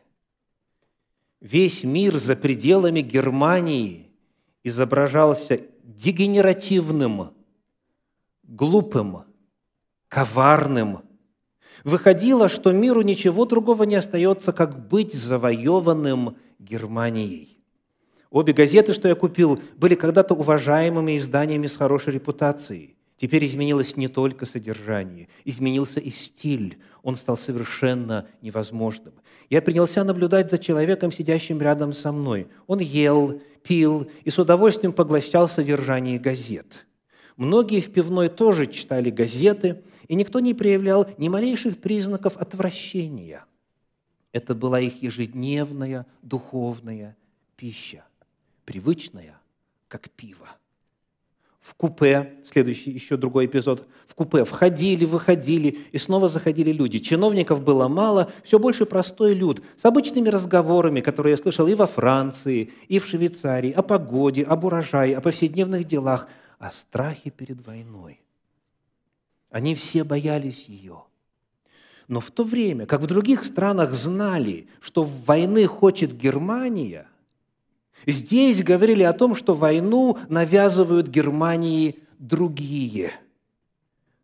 Весь 1.39 1.83
мир 1.83 2.17
за 2.17 2.35
пределами 2.35 3.01
Германии 3.01 4.11
изображался 4.63 5.61
дегенеративным, 5.83 7.33
глупым, 8.43 9.23
коварным– 10.09 11.01
выходило, 11.85 12.49
что 12.49 12.73
миру 12.73 13.01
ничего 13.03 13.45
другого 13.45 13.83
не 13.83 13.95
остается, 13.95 14.51
как 14.51 14.89
быть 14.89 15.13
завоеванным 15.13 16.35
Германией. 16.59 17.57
Обе 18.31 18.51
газеты, 18.51 18.91
что 18.91 19.07
я 19.07 19.15
купил, 19.15 19.61
были 19.77 19.95
когда-то 19.95 20.33
уважаемыми 20.33 21.15
изданиями 21.15 21.67
с 21.67 21.77
хорошей 21.77 22.13
репутацией. 22.13 22.97
Теперь 23.17 23.45
изменилось 23.45 23.95
не 23.95 24.09
только 24.09 24.45
содержание, 24.45 25.29
изменился 25.45 26.01
и 26.01 26.09
стиль. 26.09 26.79
Он 27.01 27.15
стал 27.15 27.37
совершенно 27.37 28.27
невозможным. 28.41 29.13
Я 29.49 29.61
принялся 29.61 30.03
наблюдать 30.03 30.51
за 30.51 30.57
человеком, 30.57 31.13
сидящим 31.13 31.61
рядом 31.61 31.93
со 31.93 32.11
мной. 32.11 32.47
Он 32.67 32.79
ел, 32.79 33.39
пил 33.63 34.09
и 34.25 34.29
с 34.29 34.37
удовольствием 34.37 34.91
поглощал 34.91 35.47
содержание 35.47 36.19
газет. 36.19 36.85
Многие 37.37 37.81
в 37.81 37.91
пивной 37.91 38.29
тоже 38.29 38.65
читали 38.65 39.09
газеты, 39.09 39.81
и 40.07 40.15
никто 40.15 40.39
не 40.39 40.53
проявлял 40.53 41.07
ни 41.17 41.27
малейших 41.27 41.79
признаков 41.79 42.37
отвращения. 42.37 43.45
Это 44.31 44.55
была 44.55 44.79
их 44.79 45.01
ежедневная 45.01 46.05
духовная 46.21 47.17
пища, 47.57 48.05
привычная, 48.65 49.39
как 49.87 50.09
пиво. 50.09 50.47
В 51.59 51.73
купе, 51.73 52.35
следующий 52.43 52.91
еще 52.91 53.17
другой 53.17 53.47
эпизод, 53.47 53.87
в 54.07 54.13
купе 54.13 54.45
входили, 54.45 55.03
выходили, 55.03 55.79
и 55.91 55.97
снова 55.97 56.27
заходили 56.27 56.71
люди. 56.71 56.99
Чиновников 56.99 57.63
было 57.63 57.87
мало, 57.87 58.31
все 58.43 58.59
больше 58.59 58.85
простой 58.85 59.33
люд, 59.33 59.63
с 59.75 59.83
обычными 59.83 60.29
разговорами, 60.29 61.01
которые 61.01 61.31
я 61.31 61.37
слышал 61.37 61.67
и 61.67 61.73
во 61.73 61.87
Франции, 61.87 62.71
и 62.87 62.99
в 62.99 63.07
Швейцарии, 63.07 63.71
о 63.71 63.81
погоде, 63.81 64.43
об 64.43 64.63
урожае, 64.63 65.17
о 65.17 65.21
повседневных 65.21 65.85
делах– 65.85 66.29
о 66.65 66.71
страхе 66.71 67.29
перед 67.29 67.65
войной. 67.65 68.19
Они 69.51 69.75
все 69.75 70.03
боялись 70.03 70.65
ее. 70.65 71.03
Но 72.07 72.19
в 72.19 72.31
то 72.31 72.43
время, 72.43 72.87
как 72.87 73.01
в 73.01 73.07
других 73.07 73.43
странах 73.43 73.93
знали, 73.93 74.67
что 74.79 75.03
войны 75.03 75.67
хочет 75.67 76.13
Германия, 76.13 77.07
здесь 78.07 78.63
говорили 78.63 79.03
о 79.03 79.13
том, 79.13 79.35
что 79.35 79.53
войну 79.53 80.17
навязывают 80.27 81.07
Германии 81.07 81.99
другие. 82.17 83.11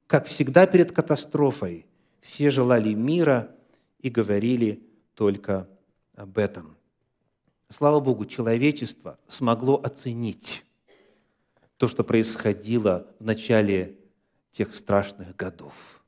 Как 0.08 0.26
всегда 0.26 0.66
перед 0.66 0.92
катастрофой, 0.92 1.86
все 2.22 2.50
желали 2.50 2.94
мира 2.94 3.56
и 4.00 4.10
говорили 4.10 4.82
только 5.14 5.68
об 6.16 6.40
этом. 6.40 6.76
Слава 7.70 8.00
Богу, 8.00 8.26
человечество 8.26 9.20
смогло 9.28 9.80
оценить 9.82 10.66
то, 11.82 11.88
что 11.88 12.04
происходило 12.04 13.08
в 13.20 13.26
начале 13.26 13.98
тех 14.52 14.76
страшных 14.76 15.36
годов, 15.36 16.04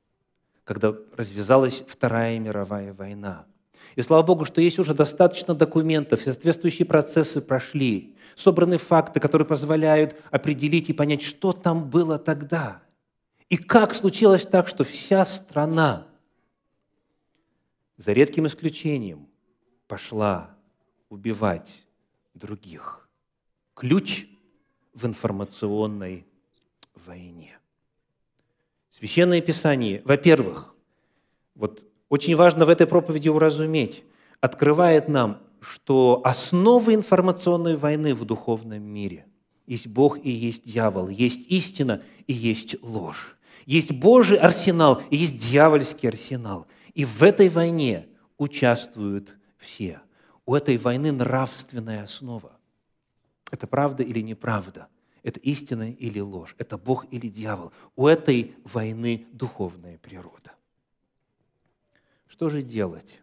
когда 0.65 0.93
развязалась 1.17 1.83
Вторая 1.87 2.37
мировая 2.37 2.93
война. 2.93 3.47
И 3.95 4.03
слава 4.03 4.21
Богу, 4.21 4.45
что 4.45 4.61
есть 4.61 4.77
уже 4.77 4.93
достаточно 4.93 5.55
документов, 5.55 6.21
и 6.21 6.25
соответствующие 6.25 6.85
процессы 6.85 7.41
прошли, 7.41 8.15
собраны 8.35 8.77
факты, 8.77 9.19
которые 9.19 9.47
позволяют 9.47 10.15
определить 10.29 10.91
и 10.91 10.93
понять, 10.93 11.23
что 11.23 11.53
там 11.53 11.89
было 11.89 12.19
тогда. 12.19 12.83
И 13.49 13.57
как 13.57 13.95
случилось 13.95 14.45
так, 14.45 14.67
что 14.67 14.83
вся 14.83 15.25
страна, 15.25 16.05
за 17.97 18.13
редким 18.13 18.45
исключением, 18.45 19.27
пошла 19.87 20.55
убивать 21.09 21.87
других. 22.35 23.09
Ключ 23.73 24.27
в 24.93 25.05
информационной 25.05 26.25
войне. 27.05 27.57
Священное 28.91 29.41
Писание, 29.41 30.01
во-первых, 30.05 30.75
вот 31.55 31.85
очень 32.09 32.35
важно 32.35 32.65
в 32.65 32.69
этой 32.69 32.85
проповеди 32.85 33.29
уразуметь, 33.29 34.03
открывает 34.39 35.07
нам, 35.07 35.41
что 35.61 36.21
основы 36.23 36.93
информационной 36.93 37.75
войны 37.75 38.13
в 38.13 38.25
духовном 38.25 38.83
мире 38.83 39.25
есть 39.65 39.87
Бог 39.87 40.23
и 40.23 40.29
есть 40.29 40.65
дьявол, 40.65 41.09
есть 41.09 41.47
истина 41.49 42.01
и 42.27 42.33
есть 42.33 42.75
ложь. 42.81 43.37
Есть 43.65 43.93
Божий 43.93 44.37
арсенал 44.37 45.01
и 45.09 45.15
есть 45.15 45.37
дьявольский 45.37 46.09
арсенал. 46.09 46.67
И 46.93 47.05
в 47.05 47.23
этой 47.23 47.49
войне 47.49 48.07
участвуют 48.37 49.37
все. 49.57 50.01
У 50.45 50.53
этой 50.53 50.77
войны 50.77 51.11
нравственная 51.11 52.03
основа. 52.03 52.51
Это 53.53 53.67
правда 53.67 54.01
или 54.01 54.19
неправда? 54.19 54.87
Это 55.21 55.39
истина 55.39 55.91
или 55.91 56.19
ложь? 56.19 56.55
Это 56.57 56.75
Бог 56.75 57.05
или 57.13 57.27
дьявол? 57.27 57.71
У 57.95 58.07
этой 58.07 58.55
войны 58.63 59.27
духовная 59.31 59.99
природа. 59.99 60.53
Что 62.25 62.49
же 62.49 62.63
делать? 62.63 63.21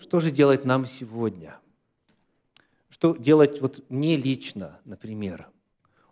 Что 0.00 0.18
же 0.20 0.30
делать 0.30 0.64
нам 0.64 0.86
сегодня? 0.86 1.58
Что 2.88 3.14
делать 3.16 3.60
вот 3.60 3.84
мне 3.90 4.16
лично, 4.16 4.80
например, 4.86 5.46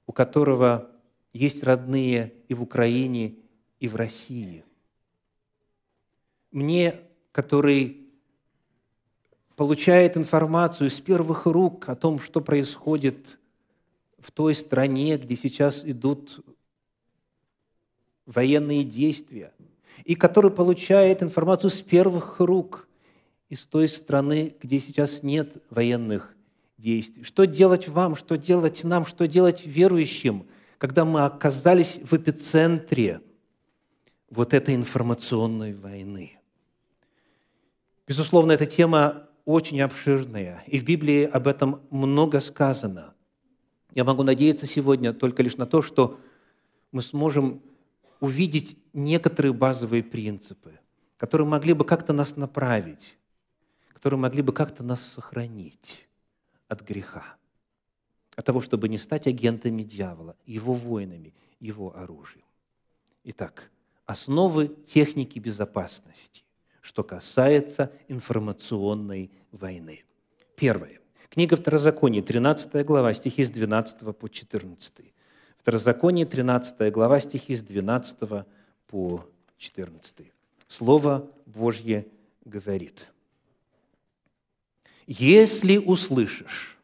у 0.06 0.12
которого 0.12 0.90
есть 1.32 1.64
родные 1.64 2.34
и 2.48 2.54
в 2.54 2.60
Украине, 2.60 3.36
и 3.80 3.88
в 3.88 3.96
России? 3.96 4.62
Мне, 6.50 7.00
который 7.32 8.05
получает 9.56 10.16
информацию 10.16 10.90
с 10.90 11.00
первых 11.00 11.46
рук 11.46 11.88
о 11.88 11.96
том, 11.96 12.20
что 12.20 12.40
происходит 12.40 13.38
в 14.18 14.30
той 14.30 14.54
стране, 14.54 15.16
где 15.16 15.34
сейчас 15.34 15.84
идут 15.84 16.44
военные 18.26 18.84
действия, 18.84 19.52
и 20.04 20.14
который 20.14 20.50
получает 20.50 21.22
информацию 21.22 21.70
с 21.70 21.80
первых 21.80 22.38
рук 22.38 22.86
из 23.48 23.66
той 23.66 23.88
страны, 23.88 24.54
где 24.60 24.78
сейчас 24.78 25.22
нет 25.22 25.62
военных 25.70 26.34
действий. 26.76 27.22
Что 27.22 27.46
делать 27.46 27.88
вам, 27.88 28.14
что 28.14 28.36
делать 28.36 28.84
нам, 28.84 29.06
что 29.06 29.26
делать 29.26 29.64
верующим, 29.64 30.46
когда 30.78 31.04
мы 31.04 31.24
оказались 31.24 32.00
в 32.04 32.12
эпицентре 32.12 33.22
вот 34.28 34.52
этой 34.52 34.74
информационной 34.74 35.72
войны? 35.72 36.38
Безусловно, 38.06 38.52
эта 38.52 38.66
тема 38.66 39.25
очень 39.46 39.80
обширная, 39.80 40.62
и 40.66 40.78
в 40.78 40.84
Библии 40.84 41.24
об 41.24 41.46
этом 41.46 41.80
много 41.90 42.40
сказано. 42.40 43.14
Я 43.94 44.04
могу 44.04 44.22
надеяться 44.24 44.66
сегодня 44.66 45.14
только 45.14 45.42
лишь 45.42 45.56
на 45.56 45.66
то, 45.66 45.80
что 45.80 46.20
мы 46.92 47.00
сможем 47.00 47.62
увидеть 48.20 48.76
некоторые 48.92 49.52
базовые 49.52 50.02
принципы, 50.02 50.80
которые 51.16 51.46
могли 51.46 51.74
бы 51.74 51.84
как-то 51.84 52.12
нас 52.12 52.36
направить, 52.36 53.16
которые 53.92 54.18
могли 54.18 54.42
бы 54.42 54.52
как-то 54.52 54.82
нас 54.82 55.00
сохранить 55.00 56.08
от 56.66 56.82
греха, 56.82 57.36
от 58.34 58.44
того, 58.44 58.60
чтобы 58.60 58.88
не 58.88 58.98
стать 58.98 59.28
агентами 59.28 59.84
дьявола, 59.84 60.36
его 60.44 60.74
воинами, 60.74 61.34
его 61.60 61.96
оружием. 61.96 62.44
Итак, 63.22 63.70
основы 64.06 64.74
техники 64.86 65.38
безопасности, 65.38 66.42
что 66.86 67.02
касается 67.02 67.90
информационной 68.06 69.32
войны. 69.50 70.04
Первое. 70.54 71.00
Книга 71.30 71.56
Второзакония, 71.56 72.22
13 72.22 72.86
глава, 72.86 73.12
стихи 73.12 73.42
с 73.42 73.50
12 73.50 74.16
по 74.16 74.28
14. 74.28 75.12
Второзаконие, 75.58 76.26
13 76.26 76.92
глава, 76.92 77.18
стихи 77.18 77.56
с 77.56 77.62
12 77.62 78.46
по 78.86 79.26
14. 79.58 80.32
Слово 80.68 81.28
Божье 81.44 82.06
говорит. 82.44 83.08
«Если 85.08 85.78
услышишь 85.78 86.78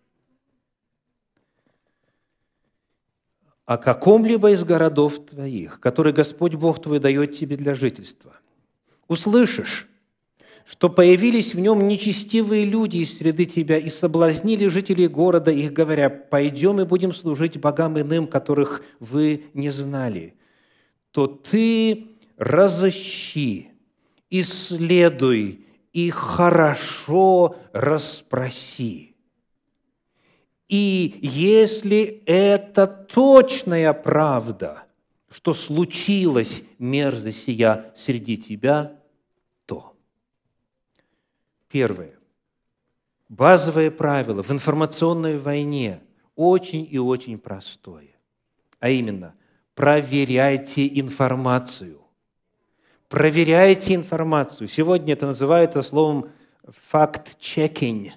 о 3.66 3.78
каком-либо 3.78 4.50
из 4.50 4.64
городов 4.64 5.24
твоих, 5.24 5.78
который 5.78 6.12
Господь 6.12 6.56
Бог 6.56 6.82
твой 6.82 6.98
дает 6.98 7.34
тебе 7.34 7.56
для 7.56 7.74
жительства, 7.74 8.36
услышишь, 9.06 9.88
что 10.66 10.88
появились 10.88 11.54
в 11.54 11.60
нем 11.60 11.86
нечестивые 11.88 12.64
люди 12.64 12.98
из 12.98 13.16
среды 13.16 13.44
тебя 13.44 13.78
и 13.78 13.88
соблазнили 13.88 14.68
жителей 14.68 15.08
города, 15.08 15.50
их 15.50 15.72
говоря, 15.72 16.08
пойдем 16.10 16.80
и 16.80 16.84
будем 16.84 17.12
служить 17.12 17.58
богам 17.58 18.00
иным, 18.00 18.26
которых 18.26 18.82
вы 19.00 19.44
не 19.54 19.70
знали, 19.70 20.34
то 21.10 21.26
ты 21.26 22.06
разыщи, 22.36 23.70
исследуй 24.30 25.66
и 25.92 26.10
хорошо 26.10 27.56
расспроси. 27.72 29.14
И 30.68 31.18
если 31.20 32.22
это 32.24 32.86
точная 32.86 33.92
правда, 33.92 34.84
что 35.30 35.52
случилась 35.52 36.64
мерзость 36.78 37.44
сия 37.44 37.92
среди 37.94 38.38
тебя, 38.38 39.01
Первое. 41.72 42.12
Базовое 43.30 43.90
правило 43.90 44.42
в 44.42 44.50
информационной 44.50 45.38
войне 45.38 46.02
очень 46.36 46.86
и 46.88 46.98
очень 46.98 47.38
простое. 47.38 48.10
А 48.78 48.90
именно, 48.90 49.34
проверяйте 49.74 50.86
информацию. 51.00 52.02
Проверяйте 53.08 53.94
информацию. 53.94 54.68
Сегодня 54.68 55.14
это 55.14 55.24
называется 55.24 55.80
словом 55.80 56.28
fact-checking. 56.92 58.10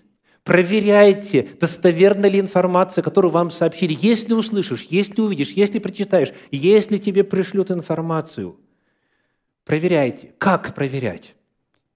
Проверяйте, 0.43 1.47
достоверна 1.57 2.25
ли 2.25 2.41
информация, 2.41 3.03
которую 3.03 3.31
вам 3.31 3.51
сообщили. 3.51 3.97
Если 4.01 4.33
услышишь, 4.33 4.87
если 4.89 5.21
увидишь, 5.21 5.51
если 5.51 5.79
прочитаешь, 5.79 6.33
если 6.51 6.97
тебе 6.97 7.23
пришлют 7.23 7.71
информацию, 7.71 8.59
проверяйте. 9.63 10.33
Как 10.39 10.75
проверять? 10.75 11.35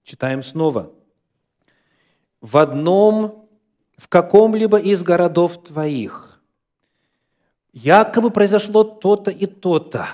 Читаем 0.04 0.42
снова 0.42 0.94
в 2.40 2.56
одном, 2.56 3.48
в 3.96 4.08
каком-либо 4.08 4.78
из 4.78 5.02
городов 5.02 5.62
твоих, 5.62 6.40
якобы 7.72 8.30
произошло 8.30 8.82
то-то 8.82 9.30
и 9.30 9.46
то-то, 9.46 10.08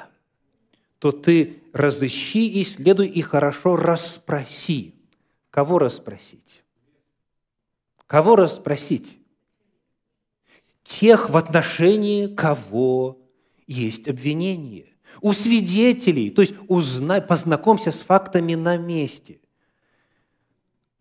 то 0.98 1.12
ты 1.12 1.62
разыщи, 1.72 2.60
исследуй 2.62 3.06
и 3.06 3.22
хорошо 3.22 3.76
расспроси. 3.76 4.94
Кого 5.50 5.78
расспросить? 5.78 6.62
Кого 8.06 8.36
расспросить? 8.36 9.18
Тех, 10.82 11.30
в 11.30 11.36
отношении 11.36 12.26
кого 12.26 13.18
есть 13.66 14.08
обвинение. 14.08 14.86
У 15.20 15.32
свидетелей, 15.32 16.30
то 16.30 16.42
есть 16.42 16.54
узнай, 16.68 17.22
познакомься 17.22 17.90
с 17.90 18.02
фактами 18.02 18.54
на 18.54 18.76
месте– 18.76 19.40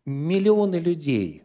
миллионы 0.06 0.76
людей 0.76 1.44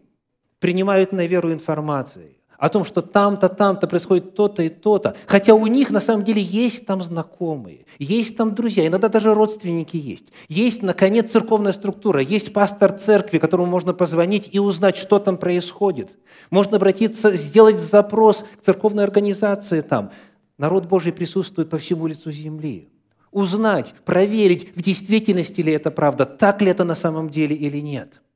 принимают 0.59 1.12
на 1.12 1.27
веру 1.27 1.53
информации 1.53 2.40
о 2.61 2.68
том, 2.68 2.85
что 2.85 3.01
там-то, 3.01 3.49
там-то 3.49 3.87
происходит 3.87 4.35
то-то 4.35 4.62
и 4.62 4.68
то-то, 4.68 5.16
хотя 5.27 5.55
у 5.55 5.66
них 5.66 5.90
на 5.90 6.01
самом 6.01 6.25
деле 6.25 6.42
есть 6.42 6.85
там 6.85 7.03
знакомые, 7.03 7.87
есть 7.99 8.37
там 8.37 8.55
друзья, 8.55 8.87
иногда 8.87 9.09
даже 9.09 9.33
родственники 9.33 9.96
есть. 9.96 10.27
Есть, 10.46 10.83
наконец, 10.83 11.31
церковная 11.31 11.73
структура, 11.73 12.20
есть 12.20 12.53
пастор 12.53 12.92
церкви, 12.92 13.38
которому 13.38 13.70
можно 13.70 13.94
позвонить 13.94 14.51
и 14.53 14.59
узнать, 14.59 14.99
что 14.99 15.18
там 15.18 15.38
происходит. 15.38 16.18
Можно 16.51 16.77
обратиться, 16.77 17.35
сделать 17.35 17.81
запрос 17.81 18.44
к 18.61 18.62
церковной 18.62 19.05
организации 19.05 19.81
там. 19.81 20.11
Народ 20.59 20.85
Божий 20.85 21.14
присутствует 21.14 21.70
по 21.70 21.79
всему 21.79 22.07
лицу 22.07 22.31
земли. 22.31 22.90
Узнать, 23.33 23.94
проверить, 24.05 24.77
в 24.77 24.83
действительности 24.83 25.62
ли 25.62 25.73
это 25.73 25.90
правда, 25.90 26.27
так 26.27 26.61
ли 26.61 26.70
это 26.70 26.85
на 26.85 26.94
самом 26.94 27.31
деле 27.31 27.57
или 27.57 27.79
нет– 27.79 28.20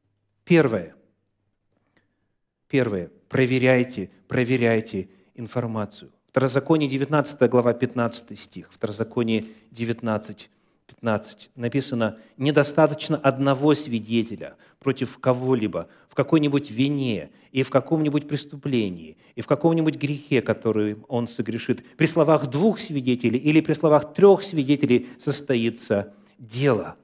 Первое. 0.44 0.94
Первое. 2.68 3.10
Проверяйте, 3.28 4.10
проверяйте 4.28 5.08
информацию. 5.34 6.12
Второзаконие 6.28 6.88
19 6.88 7.48
глава 7.48 7.72
15 7.72 8.38
стих. 8.38 8.68
Второзаконие 8.70 9.46
19, 9.70 10.50
15 10.86 11.50
написано, 11.54 12.18
недостаточно 12.36 13.16
одного 13.16 13.74
свидетеля 13.74 14.56
против 14.80 15.18
кого-либо 15.18 15.88
в 16.08 16.14
какой-нибудь 16.14 16.70
вине 16.70 17.30
и 17.52 17.62
в 17.62 17.70
каком-нибудь 17.70 18.28
преступлении 18.28 19.16
и 19.36 19.40
в 19.40 19.46
каком-нибудь 19.46 19.96
грехе, 19.96 20.42
который 20.42 20.98
он 21.08 21.26
согрешит. 21.26 21.84
При 21.96 22.06
словах 22.06 22.50
двух 22.50 22.80
свидетелей 22.80 23.38
или 23.38 23.60
при 23.60 23.72
словах 23.72 24.12
трех 24.12 24.42
свидетелей 24.42 25.08
состоится 25.18 26.12
дело– 26.38 26.96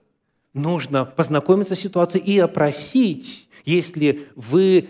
нужно 0.52 1.04
познакомиться 1.04 1.74
с 1.74 1.80
ситуацией 1.80 2.24
и 2.24 2.38
опросить, 2.38 3.48
если 3.64 4.26
вы 4.34 4.88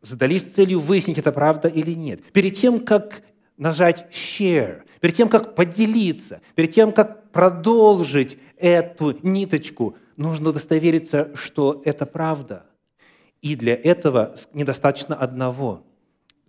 задались 0.00 0.42
целью 0.42 0.80
выяснить, 0.80 1.18
это 1.18 1.32
правда 1.32 1.68
или 1.68 1.92
нет. 1.92 2.22
Перед 2.32 2.54
тем, 2.54 2.80
как 2.80 3.22
нажать 3.56 4.06
«share», 4.10 4.82
перед 5.00 5.14
тем, 5.14 5.28
как 5.28 5.54
поделиться, 5.54 6.40
перед 6.54 6.72
тем, 6.72 6.92
как 6.92 7.30
продолжить 7.30 8.38
эту 8.56 9.18
ниточку, 9.22 9.96
нужно 10.16 10.50
удостовериться, 10.50 11.30
что 11.34 11.82
это 11.84 12.06
правда. 12.06 12.66
И 13.42 13.56
для 13.56 13.74
этого 13.74 14.34
недостаточно 14.52 15.14
одного. 15.14 15.84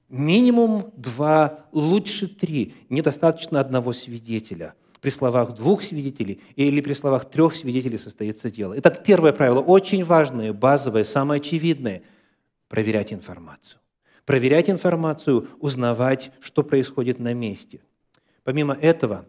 Минимум 0.08 0.94
два, 0.96 1.66
лучше 1.72 2.28
три. 2.28 2.76
Недостаточно 2.90 3.60
одного 3.60 3.92
свидетеля– 3.92 4.76
при 5.06 5.12
словах 5.12 5.54
двух 5.54 5.84
свидетелей 5.84 6.42
или 6.56 6.82
при 6.82 6.94
словах 6.94 7.30
трех 7.30 7.54
свидетелей 7.54 8.00
состоится 8.00 8.50
дело. 8.50 8.74
Итак, 8.80 9.04
первое 9.04 9.34
правило, 9.34 9.60
очень 9.60 10.04
важное, 10.04 10.52
базовое, 10.52 11.04
самое 11.04 11.38
очевидное– 11.38 12.02
проверять 12.70 13.14
информацию. 13.14 13.80
Проверять 14.26 14.68
информацию, 14.68 15.48
узнавать, 15.60 16.32
что 16.40 16.64
происходит 16.64 17.20
на 17.20 17.36
месте. 17.36 17.82
Помимо 18.44 18.74
этого, 18.74 19.28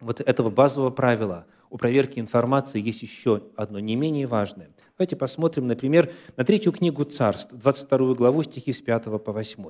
вот 0.00 0.22
этого 0.22 0.48
базового 0.48 0.88
правила 0.88 1.44
у 1.68 1.76
проверки 1.76 2.18
информации 2.18 2.80
есть 2.80 3.02
еще 3.02 3.42
одно 3.54 3.80
не 3.80 3.96
менее 3.96 4.26
важное. 4.26 4.70
Давайте 4.96 5.16
посмотрим, 5.16 5.66
например, 5.66 6.10
на 6.38 6.44
третью 6.46 6.72
книгу 6.72 7.04
Царств, 7.04 7.52
22 7.52 8.14
главу, 8.14 8.44
стихи 8.44 8.72
с 8.72 8.80
5 8.80 9.22
по 9.22 9.32
8. 9.32 9.62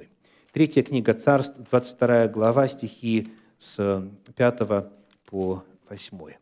Третья 0.52 0.84
книга 0.84 1.14
Царств, 1.14 1.58
22 1.68 2.28
глава, 2.28 2.68
стихи 2.68 3.32
с 3.58 4.08
5 4.36 4.58
по 4.68 5.01
8. 5.32 6.36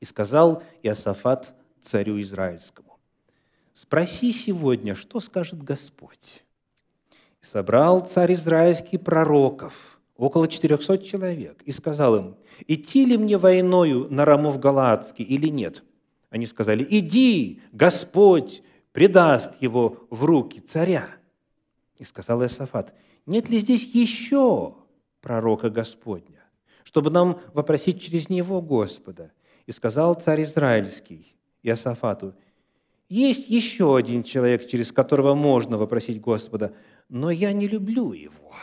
«И 0.00 0.04
сказал 0.04 0.62
Иосафат 0.82 1.54
царю 1.80 2.20
Израильскому, 2.20 2.98
«Спроси 3.74 4.32
сегодня, 4.32 4.94
что 4.94 5.20
скажет 5.20 5.62
Господь». 5.62 6.42
И 7.42 7.44
собрал 7.44 8.00
царь 8.06 8.32
Израильский 8.32 8.98
пророков, 8.98 10.00
около 10.16 10.48
400 10.48 10.98
человек, 10.98 11.62
и 11.64 11.72
сказал 11.72 12.16
им, 12.16 12.36
«Идти 12.66 13.04
ли 13.04 13.18
мне 13.18 13.36
войною 13.36 14.08
на 14.10 14.24
Рамов 14.24 14.58
Галаадский 14.58 15.24
или 15.24 15.48
нет?» 15.48 15.84
Они 16.30 16.46
сказали, 16.46 16.86
«Иди, 16.88 17.60
Господь 17.72 18.62
предаст 18.92 19.60
его 19.60 20.06
в 20.10 20.24
руки 20.24 20.60
царя». 20.60 21.08
И 21.98 22.04
сказал 22.04 22.42
Иосафат, 22.42 22.94
«Нет 23.26 23.48
ли 23.48 23.58
здесь 23.58 23.84
еще 23.86 24.74
пророка 25.20 25.68
Господня?» 25.68 26.35
Чтобы 26.96 27.10
нам 27.10 27.42
вопросить 27.52 28.00
через 28.00 28.30
него 28.30 28.62
Господа. 28.62 29.30
И 29.66 29.72
сказал 29.72 30.14
царь 30.14 30.44
Израильский 30.44 31.36
Иосафату, 31.62 32.34
есть 33.10 33.50
еще 33.50 33.98
один 33.98 34.22
человек, 34.22 34.66
через 34.66 34.92
которого 34.92 35.34
можно 35.34 35.76
вопросить 35.76 36.22
Господа, 36.22 36.72
но 37.10 37.30
я 37.30 37.52
не 37.52 37.68
люблю 37.68 38.14
его, 38.14 38.54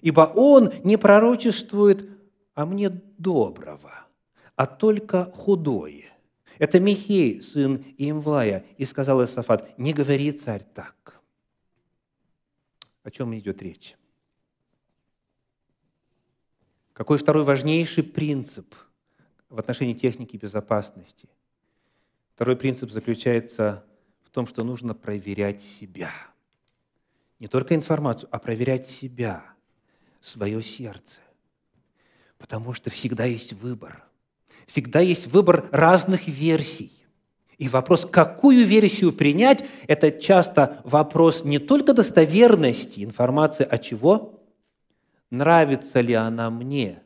ибо 0.00 0.32
он 0.34 0.72
не 0.82 0.96
пророчествует 0.96 2.10
а 2.54 2.66
мне 2.66 2.88
доброго, 2.88 3.92
а 4.56 4.66
только 4.66 5.26
худое. 5.26 6.06
Это 6.58 6.80
Михей, 6.80 7.40
сын 7.40 7.84
Имвлая, 7.98 8.64
и 8.78 8.84
сказал 8.84 9.22
Исафат, 9.22 9.78
не 9.78 9.92
говори, 9.92 10.32
царь, 10.32 10.66
так. 10.74 11.20
О 13.04 13.12
чем 13.12 13.32
идет 13.38 13.62
речь? 13.62 13.94
Какой 16.96 17.18
второй 17.18 17.44
важнейший 17.44 18.02
принцип 18.02 18.74
в 19.50 19.58
отношении 19.58 19.92
техники 19.92 20.38
безопасности? 20.38 21.28
Второй 22.34 22.56
принцип 22.56 22.90
заключается 22.90 23.84
в 24.24 24.30
том, 24.30 24.46
что 24.46 24.64
нужно 24.64 24.94
проверять 24.94 25.60
себя. 25.60 26.10
Не 27.38 27.48
только 27.48 27.74
информацию, 27.74 28.30
а 28.32 28.38
проверять 28.38 28.86
себя, 28.86 29.44
свое 30.22 30.62
сердце. 30.62 31.20
Потому 32.38 32.72
что 32.72 32.88
всегда 32.88 33.26
есть 33.26 33.52
выбор. 33.52 34.02
Всегда 34.66 35.00
есть 35.00 35.26
выбор 35.26 35.68
разных 35.72 36.26
версий. 36.26 36.90
И 37.58 37.68
вопрос, 37.68 38.06
какую 38.06 38.64
версию 38.64 39.12
принять, 39.12 39.62
это 39.86 40.10
часто 40.10 40.80
вопрос 40.84 41.44
не 41.44 41.58
только 41.58 41.92
достоверности 41.92 43.04
информации, 43.04 43.68
а 43.70 43.76
чего? 43.76 44.35
Нравится 45.30 46.00
ли 46.00 46.14
она 46.14 46.50
мне? 46.50 47.02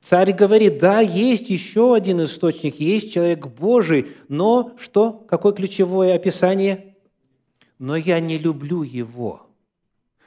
Царь 0.00 0.32
говорит, 0.32 0.78
да, 0.78 1.00
есть 1.00 1.50
еще 1.50 1.94
один 1.94 2.22
источник, 2.22 2.78
есть 2.78 3.12
человек 3.12 3.46
Божий, 3.46 4.08
но 4.28 4.72
что? 4.78 5.12
Какое 5.12 5.52
ключевое 5.52 6.14
описание? 6.14 6.96
Но 7.78 7.96
я 7.96 8.20
не 8.20 8.38
люблю 8.38 8.82
его, 8.82 9.46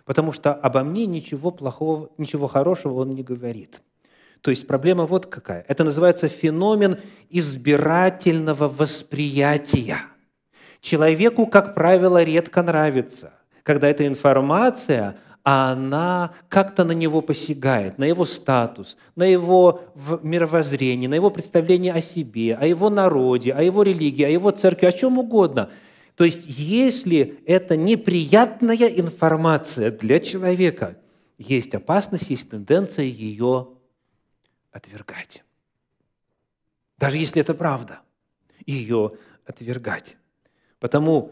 потому 0.05 0.31
что 0.31 0.53
обо 0.53 0.84
мне 0.84 1.05
ничего 1.05 1.51
плохого, 1.51 2.10
ничего 2.17 2.47
хорошего 2.47 3.01
он 3.01 3.12
не 3.12 3.23
говорит. 3.23 3.81
То 4.41 4.49
есть 4.49 4.65
проблема 4.65 5.05
вот 5.05 5.27
какая. 5.27 5.63
Это 5.67 5.84
называется 5.84 6.27
феномен 6.27 6.97
избирательного 7.29 8.67
восприятия. 8.67 9.99
Человеку, 10.81 11.45
как 11.45 11.75
правило, 11.75 12.23
редко 12.23 12.63
нравится, 12.63 13.34
когда 13.62 13.88
эта 13.88 14.07
информация, 14.07 15.17
она 15.43 16.34
как-то 16.49 16.84
на 16.84 16.91
него 16.91 17.21
посягает, 17.21 17.97
на 17.97 18.04
его 18.04 18.25
статус, 18.25 18.97
на 19.15 19.23
его 19.23 19.82
мировоззрение, 20.21 21.10
на 21.10 21.15
его 21.15 21.32
представление 21.32 21.93
о 21.93 22.01
себе, 22.01 22.56
о 22.56 22.65
его 22.65 22.89
народе, 22.89 23.54
о 23.54 23.63
его 23.63 23.84
религии, 23.84 24.23
о 24.23 24.30
его 24.30 24.51
церкви, 24.51 24.86
о 24.86 24.91
чем 24.91 25.17
угодно. 25.17 25.69
То 26.15 26.25
есть, 26.25 26.43
если 26.45 27.39
это 27.47 27.75
неприятная 27.75 28.88
информация 28.88 29.91
для 29.91 30.19
человека, 30.19 30.97
есть 31.39 31.73
опасность, 31.73 32.30
есть 32.30 32.49
тенденция 32.49 33.06
ее 33.06 33.69
отвергать. 34.71 35.43
Даже 36.99 37.17
если 37.17 37.41
это 37.41 37.56
правда, 37.56 38.01
ее 38.67 39.13
отвергать. 39.45 40.17
Потому 40.80 41.32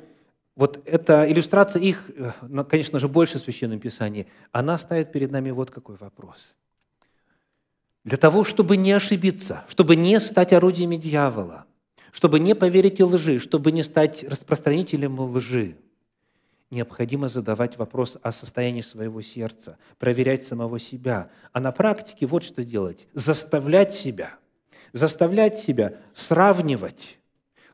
вот 0.60 0.82
эта 0.86 1.26
иллюстрация 1.32 1.82
их, 1.82 2.04
э, 2.18 2.32
конечно 2.70 3.00
же, 3.00 3.08
больше 3.08 3.38
в 3.40 3.42
Священном 3.42 3.80
Писании, 3.80 4.28
она 4.52 4.78
ставит 4.78 5.10
перед 5.10 5.32
нами 5.32 5.52
вот 5.52 5.72
какой 5.72 5.96
вопрос. 5.96 6.54
Для 8.04 8.18
того, 8.18 8.44
чтобы 8.44 8.76
не 8.76 8.92
ошибиться, 8.92 9.64
чтобы 9.70 9.96
не 9.96 10.20
стать 10.20 10.52
орудиями 10.52 10.98
дьявола, 10.98 11.66
чтобы 12.12 12.42
не 12.42 12.56
поверить 12.56 13.00
лжи, 13.00 13.40
чтобы 13.40 13.72
не 13.72 13.84
стать 13.84 14.26
распространителем 14.26 15.18
лжи– 15.18 15.78
необходимо 16.72 17.30
задавать 17.30 17.78
вопрос 17.78 18.18
о 18.22 18.34
состоянии 18.34 18.82
своего 18.82 19.22
сердца, 19.22 19.78
проверять 19.98 20.44
самого 20.44 20.78
себя. 20.78 21.32
А 21.52 21.60
на 21.62 21.72
практике 21.72 22.26
вот 22.28 22.44
что 22.44 22.64
делать. 22.64 23.08
Заставлять 23.14 23.94
себя, 23.94 24.34
заставлять 24.94 25.58
себя 25.58 25.96
сравнивать, 26.14 27.18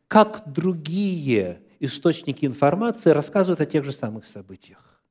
как 0.07 0.43
другие 0.45 1.64
источники 1.79 2.45
информации 2.45 3.11
рассказывают 3.11 3.61
о 3.61 3.65
тех 3.65 3.83
же 3.83 3.91
самых 3.91 4.25
событиях. 4.25 5.01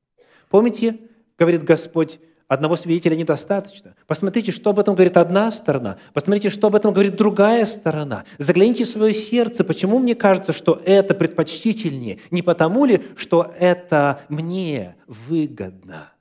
Помните, 0.49 0.99
говорит 1.37 1.63
Господь, 1.63 2.19
Одного 2.47 2.75
свидетеля 2.75 3.15
недостаточно. 3.15 3.95
Посмотрите, 4.05 4.51
что 4.51 4.69
об 4.69 4.77
этом 4.77 4.93
говорит 4.93 5.17
одна 5.17 5.49
сторона. 5.49 5.97
Посмотрите, 6.13 6.51
что 6.51 6.67
об 6.67 6.75
этом 6.75 6.93
говорит 6.93 7.15
другая 7.15 7.65
сторона. 7.65 8.23
Загляните 8.37 8.83
в 8.83 8.87
свое 8.87 9.15
сердце. 9.15 9.63
Почему 9.63 9.97
мне 9.97 10.13
кажется, 10.13 10.53
что 10.53 10.79
это 10.85 11.15
предпочтительнее? 11.15 12.19
Не 12.29 12.43
потому 12.43 12.85
ли, 12.85 13.03
что 13.15 13.51
это 13.57 14.21
мне 14.29 14.95
выгодно? 15.07 16.11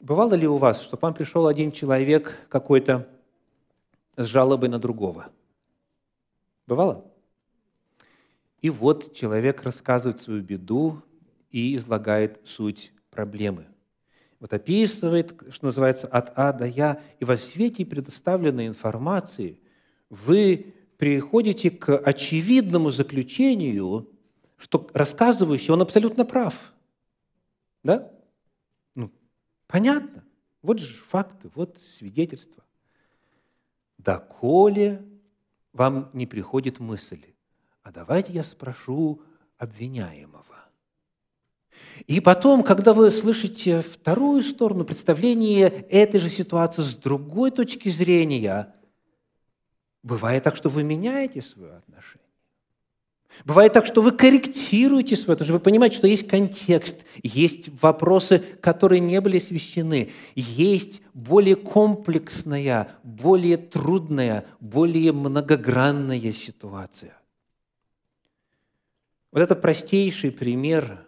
Бывало 0.00 0.34
ли 0.34 0.48
у 0.48 0.56
вас, 0.56 0.82
что 0.82 0.96
к 0.96 1.02
вам 1.02 1.14
пришел 1.14 1.46
один 1.46 1.70
человек 1.70 2.36
какой-то 2.48 3.06
с 4.16 4.26
жалобой 4.26 4.68
на 4.68 4.80
другого? 4.80 5.26
Бывало? 6.66 7.04
И 8.60 8.70
вот 8.70 9.14
человек 9.14 9.62
рассказывает 9.62 10.18
свою 10.18 10.42
беду 10.42 11.02
и 11.50 11.76
излагает 11.76 12.40
суть 12.44 12.92
проблемы– 13.10 13.66
вот 14.38 14.52
описывает, 14.52 15.34
что 15.50 15.66
называется, 15.66 16.06
от 16.08 16.32
А 16.36 16.52
до 16.52 16.66
Я, 16.66 17.02
и 17.20 17.24
во 17.24 17.36
свете 17.36 17.86
предоставленной 17.86 18.66
информации 18.66 19.60
вы 20.10 20.74
приходите 20.98 21.70
к 21.70 21.96
очевидному 21.96 22.90
заключению, 22.90 24.10
что 24.56 24.88
рассказывающий, 24.92 25.72
он 25.72 25.82
абсолютно 25.82 26.24
прав. 26.24 26.72
Да? 27.82 28.12
Ну, 28.94 29.10
понятно. 29.66 30.24
Вот 30.62 30.80
же 30.80 30.94
факты, 30.94 31.50
вот 31.54 31.78
свидетельства. 31.78 32.62
Доколе 33.98 35.02
вам 35.72 36.10
не 36.12 36.26
приходит 36.26 36.78
мысль, 36.78 37.24
а 37.86 37.92
давайте 37.92 38.32
я 38.32 38.42
спрошу 38.42 39.22
обвиняемого. 39.58 40.42
И 42.08 42.18
потом, 42.18 42.64
когда 42.64 42.92
вы 42.92 43.12
слышите 43.12 43.80
вторую 43.80 44.42
сторону, 44.42 44.84
представление 44.84 45.68
этой 45.68 46.18
же 46.18 46.28
ситуации 46.28 46.82
с 46.82 46.96
другой 46.96 47.52
точки 47.52 47.88
зрения, 47.88 48.74
бывает 50.02 50.42
так, 50.42 50.56
что 50.56 50.68
вы 50.68 50.82
меняете 50.82 51.40
свое 51.40 51.74
отношение. 51.76 52.26
Бывает 53.44 53.72
так, 53.72 53.86
что 53.86 54.02
вы 54.02 54.10
корректируете 54.10 55.14
свое 55.14 55.34
отношение. 55.34 55.58
Вы 55.60 55.64
понимаете, 55.64 55.94
что 55.94 56.08
есть 56.08 56.26
контекст, 56.26 57.04
есть 57.22 57.68
вопросы, 57.80 58.40
которые 58.60 58.98
не 58.98 59.20
были 59.20 59.36
освещены, 59.36 60.10
есть 60.34 61.02
более 61.14 61.54
комплексная, 61.54 62.96
более 63.04 63.58
трудная, 63.58 64.44
более 64.58 65.12
многогранная 65.12 66.32
ситуация. 66.32 67.16
Вот 69.36 69.42
это 69.42 69.54
простейший 69.54 70.30
пример 70.30 71.02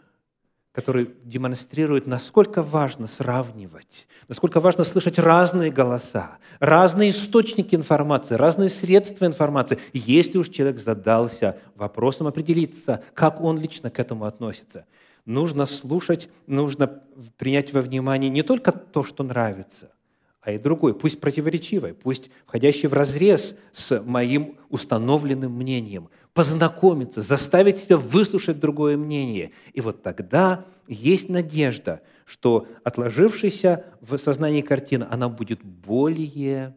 который 0.72 1.10
демонстрирует, 1.24 2.06
насколько 2.06 2.62
важно 2.62 3.08
сравнивать, 3.08 4.06
насколько 4.28 4.60
важно 4.60 4.84
слышать 4.84 5.18
разные 5.18 5.72
голоса, 5.72 6.38
разные 6.60 7.10
источники 7.10 7.74
информации, 7.74 8.36
разные 8.36 8.68
средства 8.68 9.24
информации, 9.24 9.80
если 9.92 10.38
уж 10.38 10.50
человек 10.50 10.78
задался 10.78 11.58
вопросом 11.74 12.28
определиться, 12.28 13.02
как 13.14 13.40
он 13.40 13.58
лично 13.58 13.90
к 13.90 13.98
этому 13.98 14.24
относится. 14.24 14.84
Нужно 15.24 15.66
слушать, 15.66 16.28
нужно 16.46 17.02
принять 17.38 17.72
во 17.72 17.80
внимание 17.80 18.30
не 18.30 18.42
только 18.42 18.70
то, 18.70 19.02
что 19.02 19.24
нравится, 19.24 19.90
а 20.40 20.52
и 20.52 20.58
другой, 20.58 20.94
пусть 20.94 21.20
противоречивый, 21.20 21.94
пусть 21.94 22.30
входящий 22.46 22.88
в 22.88 22.92
разрез 22.92 23.56
с 23.72 24.00
моим 24.02 24.56
установленным 24.68 25.52
мнением, 25.52 26.10
познакомиться, 26.32 27.22
заставить 27.22 27.78
себя 27.78 27.96
выслушать 27.96 28.60
другое 28.60 28.96
мнение. 28.96 29.52
И 29.72 29.80
вот 29.80 30.02
тогда 30.02 30.64
есть 30.86 31.28
надежда, 31.28 32.02
что 32.24 32.68
отложившаяся 32.84 33.84
в 34.00 34.16
сознании 34.16 34.62
картина, 34.62 35.08
она 35.10 35.28
будет 35.28 35.62
более 35.64 36.76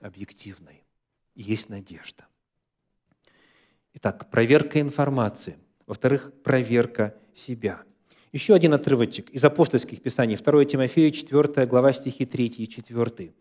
объективной. 0.00 0.84
Есть 1.34 1.68
надежда. 1.68 2.24
Итак, 3.94 4.30
проверка 4.30 4.80
информации. 4.80 5.56
Во-вторых, 5.86 6.32
проверка 6.42 7.14
себя– 7.34 7.82
еще 8.34 8.54
один 8.54 8.74
отрывочек 8.74 9.30
из 9.30 9.44
апостольских 9.44 10.02
писаний, 10.02 10.36
2 10.36 10.64
Тимофею, 10.64 11.12
4 11.12 11.66
глава, 11.66 11.92
стихи 11.92 12.26
3 12.26 12.46
и 12.46 12.66
4. 12.66 13.32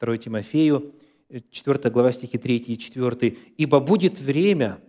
2 0.00 0.18
Тимофею, 0.18 0.92
4 1.50 1.90
глава, 1.90 2.10
стихи 2.10 2.36
3 2.36 2.56
и 2.56 2.76
4. 2.76 3.38
«Ибо 3.56 3.78
будет 3.78 4.18
время, 4.18 4.80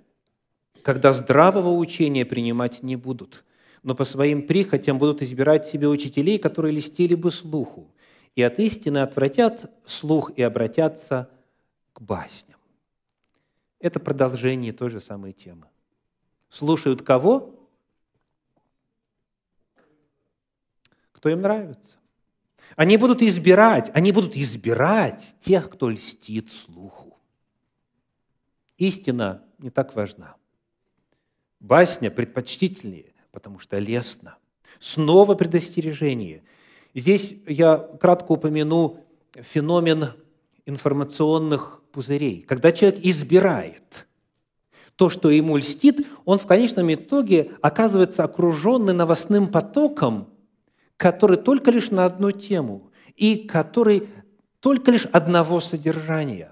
когда 0.82 1.14
здравого 1.14 1.78
учения 1.78 2.26
принимать 2.26 2.82
не 2.82 2.96
будут, 2.96 3.46
но 3.84 3.94
по 3.94 4.04
своим 4.04 4.48
прихотям 4.48 4.98
будут 4.98 5.22
избирать 5.22 5.68
себе 5.68 5.88
учителей, 5.88 6.40
которые 6.40 6.74
листили 6.74 7.14
бы 7.14 7.30
слуху, 7.30 7.94
и 8.36 8.42
от 8.42 8.58
истины 8.58 8.98
отвратят 8.98 9.70
слух 9.86 10.32
и 10.36 10.42
обратятся 10.42 11.30
к 11.94 12.02
басням». 12.02 12.58
Это 13.80 14.00
продолжение 14.00 14.72
той 14.72 14.90
же 14.90 15.00
самой 15.00 15.34
темы. 15.34 15.68
Слушают 16.50 17.04
кого? 17.04 17.61
Кто 21.22 21.30
им 21.30 21.42
нравится. 21.42 21.98
Они 22.76 22.98
будут 22.98 23.22
избирать, 23.22 23.92
они 23.94 24.12
будут 24.12 24.36
избирать 24.36 25.36
тех, 25.40 25.70
кто 25.70 25.88
льстит 25.88 26.52
слуху. 26.52 27.16
Истина 28.80 29.44
не 29.60 29.70
так 29.70 29.96
важна. 29.96 30.34
Басня 31.60 32.10
предпочтительнее, 32.10 33.14
потому 33.32 33.60
что 33.60 33.78
лестно. 33.78 34.38
Снова 34.80 35.36
предостережение. 35.36 36.42
Здесь 36.96 37.36
я 37.46 37.78
кратко 37.78 38.32
упомяну 38.32 39.06
феномен 39.36 40.14
информационных 40.66 41.84
пузырей. 41.92 42.42
Когда 42.42 42.72
человек 42.72 43.00
избирает 43.04 44.08
то, 44.96 45.10
что 45.10 45.30
ему 45.30 45.58
льстит, 45.58 46.08
он 46.26 46.40
в 46.40 46.48
конечном 46.48 46.92
итоге 46.92 47.52
оказывается 47.62 48.24
окруженный 48.24 48.94
новостным 48.94 49.52
потоком, 49.52 50.31
который 51.02 51.38
только 51.38 51.72
лишь 51.72 51.90
на 51.90 52.06
одну 52.06 52.30
тему 52.30 52.92
и 53.16 53.38
который 53.38 54.08
только 54.60 54.92
лишь 54.92 55.08
одного 55.08 55.60
содержания. 55.60 56.52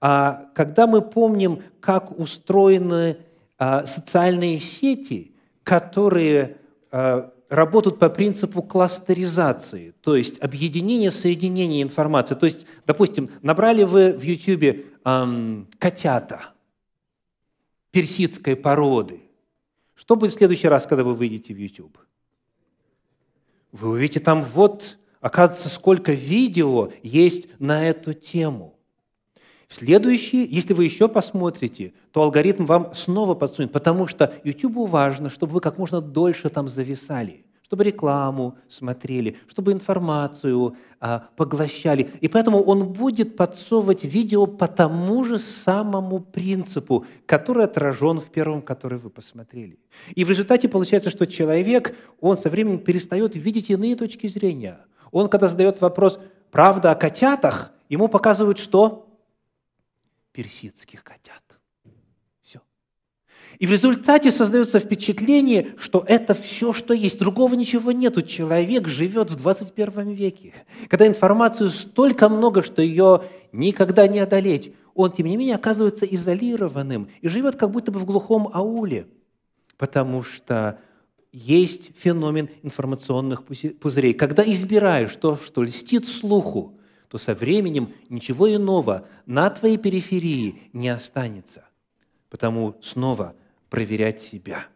А 0.00 0.46
когда 0.54 0.86
мы 0.86 1.02
помним, 1.02 1.64
как 1.80 2.16
устроены 2.16 3.16
а, 3.58 3.84
социальные 3.84 4.60
сети, 4.60 5.34
которые 5.64 6.58
а, 6.92 7.32
работают 7.48 7.98
по 7.98 8.08
принципу 8.08 8.62
кластеризации, 8.62 9.92
то 10.02 10.14
есть 10.14 10.40
объединения, 10.40 11.10
соединения 11.10 11.82
информации. 11.82 12.36
То 12.36 12.46
есть, 12.46 12.64
допустим, 12.86 13.28
набрали 13.42 13.82
вы 13.82 14.12
в 14.12 14.22
YouTube 14.22 14.86
эм, 15.04 15.66
котята 15.78 16.52
персидской 17.90 18.54
породы. 18.54 19.20
Что 19.96 20.14
будет 20.14 20.30
в 20.30 20.38
следующий 20.38 20.68
раз, 20.68 20.86
когда 20.86 21.02
вы 21.02 21.14
выйдете 21.14 21.54
в 21.54 21.58
YouTube? 21.58 21.98
Вы 23.72 23.90
увидите 23.90 24.20
там 24.20 24.42
вот, 24.42 24.98
оказывается, 25.20 25.68
сколько 25.68 26.12
видео 26.12 26.90
есть 27.02 27.48
на 27.58 27.86
эту 27.86 28.14
тему. 28.14 28.78
В 29.68 29.74
следующий, 29.74 30.46
если 30.46 30.72
вы 30.72 30.84
еще 30.84 31.08
посмотрите, 31.08 31.92
то 32.10 32.22
алгоритм 32.22 32.64
вам 32.64 32.94
снова 32.94 33.34
подсунет, 33.34 33.70
потому 33.70 34.06
что 34.06 34.32
YouTube 34.42 34.88
важно, 34.88 35.28
чтобы 35.28 35.52
вы 35.52 35.60
как 35.60 35.76
можно 35.76 36.00
дольше 36.00 36.48
там 36.48 36.68
зависали, 36.68 37.44
чтобы 37.68 37.84
рекламу 37.84 38.56
смотрели, 38.66 39.36
чтобы 39.46 39.72
информацию 39.72 40.74
а, 41.00 41.28
поглощали. 41.36 42.08
И 42.22 42.28
поэтому 42.28 42.62
он 42.62 42.94
будет 42.94 43.36
подсовывать 43.36 44.04
видео 44.04 44.46
по 44.46 44.66
тому 44.66 45.22
же 45.22 45.38
самому 45.38 46.20
принципу, 46.20 47.04
который 47.26 47.64
отражен 47.64 48.20
в 48.20 48.30
первом, 48.30 48.62
который 48.62 48.98
вы 48.98 49.10
посмотрели. 49.10 49.78
И 50.14 50.24
в 50.24 50.30
результате 50.30 50.66
получается, 50.66 51.10
что 51.10 51.26
человек, 51.26 51.94
он 52.22 52.38
со 52.38 52.48
временем 52.48 52.78
перестает 52.78 53.36
видеть 53.36 53.68
иные 53.68 53.96
точки 53.96 54.28
зрения. 54.28 54.78
Он, 55.12 55.28
когда 55.28 55.46
задает 55.46 55.82
вопрос 55.82 56.18
«правда 56.50 56.92
о 56.92 56.94
котятах?», 56.94 57.70
ему 57.90 58.08
показывают 58.08 58.58
что? 58.58 59.04
персидских 60.32 61.04
котят. 61.04 61.42
И 63.58 63.66
в 63.66 63.72
результате 63.72 64.30
создается 64.30 64.78
впечатление, 64.78 65.74
что 65.78 66.04
это 66.06 66.34
все, 66.34 66.72
что 66.72 66.94
есть. 66.94 67.18
Другого 67.18 67.54
ничего 67.54 67.90
нету. 67.90 68.22
Человек 68.22 68.86
живет 68.86 69.30
в 69.30 69.36
21 69.36 70.10
веке, 70.10 70.54
когда 70.88 71.06
информации 71.06 71.66
столько 71.66 72.28
много, 72.28 72.62
что 72.62 72.82
ее 72.82 73.22
никогда 73.50 74.06
не 74.06 74.20
одолеть. 74.20 74.72
Он, 74.94 75.10
тем 75.10 75.26
не 75.26 75.36
менее, 75.36 75.56
оказывается 75.56 76.06
изолированным 76.06 77.08
и 77.20 77.28
живет 77.28 77.56
как 77.56 77.70
будто 77.70 77.90
бы 77.90 77.98
в 77.98 78.04
глухом 78.04 78.48
ауле, 78.52 79.08
потому 79.76 80.22
что 80.22 80.78
есть 81.32 81.92
феномен 81.96 82.48
информационных 82.62 83.44
пузырей. 83.44 84.14
Когда 84.14 84.44
избираешь 84.44 85.14
то, 85.16 85.36
что 85.36 85.62
льстит 85.62 86.06
слуху, 86.06 86.78
то 87.08 87.18
со 87.18 87.34
временем 87.34 87.92
ничего 88.08 88.54
иного 88.54 89.06
на 89.26 89.50
твоей 89.50 89.78
периферии 89.78 90.62
не 90.72 90.88
останется. 90.88 91.64
Потому 92.28 92.76
снова 92.82 93.34
проверять 93.70 94.20
себя, 94.20 94.66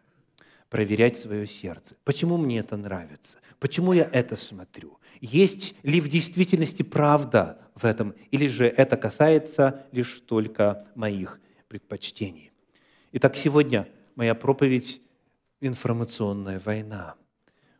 проверять 0.69 1.17
свое 1.17 1.47
сердце. 1.47 1.95
Почему 2.03 2.37
мне 2.37 2.59
это 2.59 2.77
нравится? 2.77 3.37
Почему 3.59 3.93
я 3.93 4.09
это 4.11 4.35
смотрю? 4.35 4.99
Есть 5.21 5.75
ли 5.83 6.01
в 6.01 6.07
действительности 6.07 6.83
правда 6.83 7.59
в 7.75 7.85
этом, 7.85 8.13
или 8.31 8.47
же 8.47 8.65
это 8.65 8.97
касается 8.97 9.85
лишь 9.91 10.19
только 10.21 10.87
моих 10.95 11.39
предпочтений? 11.67 12.51
Итак, 13.13 13.35
сегодня 13.35 13.87
моя 14.15 14.35
проповедь– 14.35 15.01
информационная 15.61 16.59
война– 16.59 17.15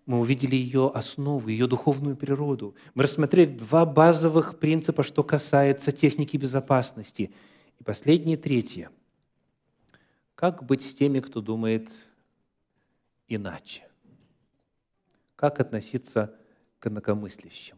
мы 0.06 0.20
увидели 0.20 0.56
ее 0.56 0.92
основу, 0.94 1.48
ее 1.48 1.68
духовную 1.68 2.18
природу. 2.18 2.76
Мы 2.94 3.04
рассмотрели 3.04 3.50
два 3.50 3.86
базовых 3.86 4.60
принципа, 4.60 5.02
что 5.04 5.24
касается 5.24 5.92
техники 5.92 6.36
безопасности. 6.36 7.32
И 7.80 7.84
последнее, 7.84 8.36
третье. 8.36 8.90
Как 10.44 10.62
быть 10.62 10.84
с 10.84 10.94
теми, 10.94 11.22
кто 11.22 11.40
думает 11.40 11.90
иначе? 13.30 13.90
Как 15.38 15.62
относиться 15.62 16.38
к 16.80 16.88
инакомыслящим? 16.88 17.78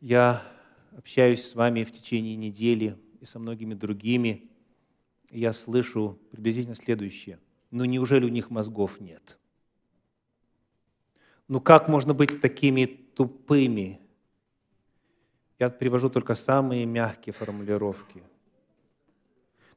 Я 0.00 0.42
общаюсь 0.90 1.44
с 1.44 1.54
вами 1.54 1.84
в 1.84 1.92
течение 1.92 2.34
недели 2.34 2.98
и 3.20 3.26
со 3.26 3.38
многими 3.38 3.74
другими, 3.74 4.50
и 5.30 5.38
я 5.38 5.52
слышу 5.52 6.18
приблизительно 6.32 6.74
следующее– 6.74 7.38
ну 7.70 7.84
неужели 7.84 8.24
у 8.24 8.28
них 8.28 8.50
мозгов 8.50 8.98
нет? 8.98 9.38
Ну 11.46 11.60
как 11.60 11.86
можно 11.86 12.12
быть 12.12 12.40
такими 12.40 12.86
тупыми? 12.86 14.00
Я 15.60 15.70
привожу 15.70 16.10
только 16.10 16.34
самые 16.34 16.86
мягкие 16.86 17.32
формулировки. 17.32 18.24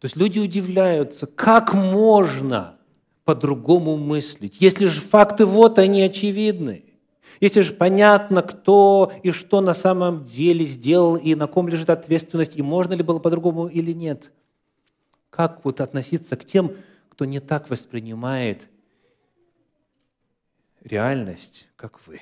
То 0.05 0.07
есть 0.07 0.17
люди 0.17 0.37
удивляются, 0.37 1.25
как 1.25 1.73
можно 1.73 2.77
по-другому 3.23 3.97
мыслить, 3.97 4.61
если 4.61 4.85
же 4.85 5.01
факты 5.01 5.47
вот 5.47 5.79
они 5.79 6.03
очевидны. 6.03 6.85
Если 7.39 7.61
же 7.61 7.73
понятно, 7.73 8.43
кто 8.43 9.11
и 9.23 9.31
что 9.31 9.61
на 9.61 9.73
самом 9.73 10.23
деле 10.23 10.63
сделал, 10.63 11.15
и 11.15 11.33
на 11.33 11.47
ком 11.47 11.67
лежит 11.67 11.89
ответственность, 11.89 12.55
и 12.55 12.61
можно 12.61 12.93
ли 12.93 13.01
было 13.01 13.17
по-другому 13.17 13.65
или 13.65 13.93
нет. 13.93 14.31
Как 15.31 15.65
вот 15.65 15.81
относиться 15.81 16.37
к 16.37 16.45
тем, 16.45 16.73
кто 17.09 17.25
не 17.25 17.39
так 17.39 17.71
воспринимает 17.71 18.69
реальность, 20.83 21.67
как 21.75 22.05
вы. 22.05 22.21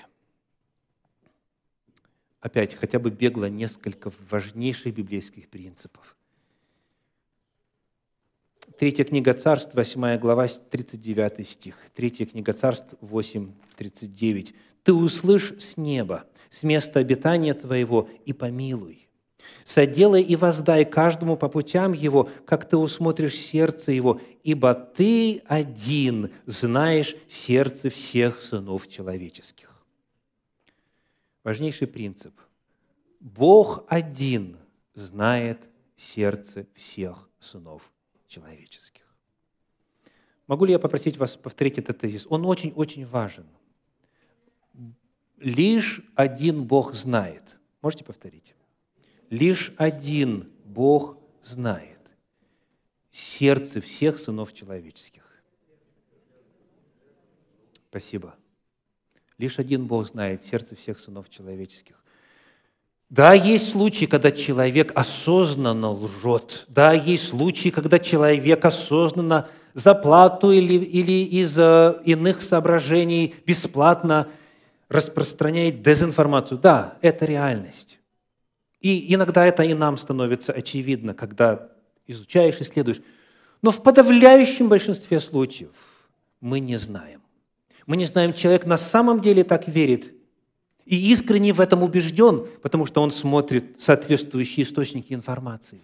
Опять, 2.39 2.75
хотя 2.75 2.97
бы 2.97 3.09
бегло 3.09 3.49
несколько 3.49 4.09
важнейших 4.29 4.95
библейских 4.95 5.49
принципов. 5.49 6.15
Третья 8.83 9.05
книга 9.05 9.33
Царств, 9.33 9.75
8 9.75 10.17
глава, 10.17 10.45
39 10.45 11.47
стих. 11.47 11.77
Третья 11.95 12.25
книга 12.25 12.51
Царств, 12.51 12.95
8, 12.99 13.53
39. 13.77 14.53
«Ты 14.83 14.91
услышь 14.91 15.53
с 15.57 15.77
неба, 15.77 16.25
с 16.49 16.63
места 16.63 16.99
обитания 16.99 17.53
твоего, 17.53 18.09
и 18.25 18.33
помилуй, 18.33 19.07
Соделай 19.63 20.21
и 20.21 20.35
воздай 20.35 20.83
каждому 20.83 21.37
по 21.37 21.47
путям 21.47 21.93
его, 21.93 22.29
как 22.45 22.67
ты 22.67 22.75
усмотришь 22.75 23.35
сердце 23.35 23.93
его, 23.93 24.19
ибо 24.43 24.73
ты 24.73 25.43
один 25.45 26.33
знаешь 26.45 27.15
сердце 27.29 27.89
всех 27.89 28.41
сынов 28.41 28.89
человеческих. 28.89 29.85
Важнейший 31.45 31.87
принцип. 31.87 32.33
Бог 33.21 33.85
один 33.87 34.57
знает 34.93 35.69
сердце 35.95 36.67
всех 36.75 37.29
сынов 37.39 37.92
человеческих. 38.33 39.03
Могу 40.47 40.65
ли 40.65 40.71
я 40.71 40.79
попросить 40.79 41.17
вас 41.17 41.35
повторить 41.37 41.77
этот 41.77 41.99
тезис? 41.99 42.27
Он 42.29 42.45
очень-очень 42.45 43.05
важен. 43.05 43.45
Лишь 45.37 46.01
один 46.15 46.63
Бог 46.65 46.93
знает. 46.93 47.57
Можете 47.81 48.03
повторить? 48.03 48.55
лишь 49.33 49.73
один 49.77 50.53
Бог 50.63 51.17
знает 51.41 51.97
сердце 53.09 53.81
всех 53.81 54.19
сынов 54.19 54.53
человеческих. 54.53 55.23
Спасибо. 57.89 58.35
Лишь 59.39 59.57
один 59.57 59.87
Бог 59.87 60.07
знает 60.07 60.43
сердце 60.43 60.75
всех 60.75 60.99
сынов 60.99 61.31
человеческих. 61.31 62.02
Да, 63.13 63.33
есть 63.33 63.69
случаи, 63.69 64.05
когда 64.05 64.31
человек 64.31 64.91
осознанно 64.95 65.91
лжет. 65.91 66.65
Да, 66.67 66.93
есть 66.93 67.27
случаи, 67.27 67.69
когда 67.69 67.99
человек 67.99 68.65
осознанно 68.65 69.47
за 69.75 69.93
плату 69.93 70.49
или, 70.49 70.83
или 70.83 71.23
из 71.23 71.55
иных 71.59 72.41
соображений 72.41 73.35
бесплатно 73.45 74.29
распространяет 74.89 75.83
дезинформацию. 75.83 76.57
Да, 76.57 76.97
это 77.03 77.25
реальность. 77.25 77.99
И 78.79 79.13
иногда 79.13 79.45
это 79.45 79.61
и 79.61 79.75
нам 79.75 79.97
становится 79.97 80.51
очевидно, 80.51 81.13
когда 81.13 81.69
изучаешь, 82.07 82.61
исследуешь. 82.61 83.01
Но 83.61 83.69
в 83.69 83.83
подавляющем 83.83 84.69
большинстве 84.69 85.19
случаев 85.19 85.75
мы 86.41 86.59
не 86.59 86.77
знаем. 86.77 87.21
Мы 87.85 87.95
не 87.95 88.05
знаем, 88.05 88.33
человек 88.33 88.65
на 88.65 88.79
самом 88.79 89.21
деле 89.21 89.43
так 89.43 89.67
верит 89.67 90.13
и 90.85 91.11
искренне 91.11 91.53
в 91.53 91.61
этом 91.61 91.83
убежден, 91.83 92.47
потому 92.61 92.85
что 92.85 93.01
он 93.01 93.11
смотрит 93.11 93.79
соответствующие 93.79 94.63
источники 94.63 95.13
информации. 95.13 95.81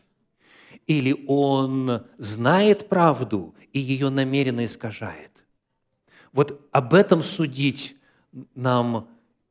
Или 0.88 1.26
он 1.28 2.04
знает 2.18 2.90
правду 2.90 3.54
и 3.74 3.80
ее 3.80 4.10
намеренно 4.10 4.66
искажает. 4.66 5.32
Вот 6.34 6.68
об 6.72 6.94
этом 6.94 7.24
судить 7.24 7.96
нам 8.56 9.08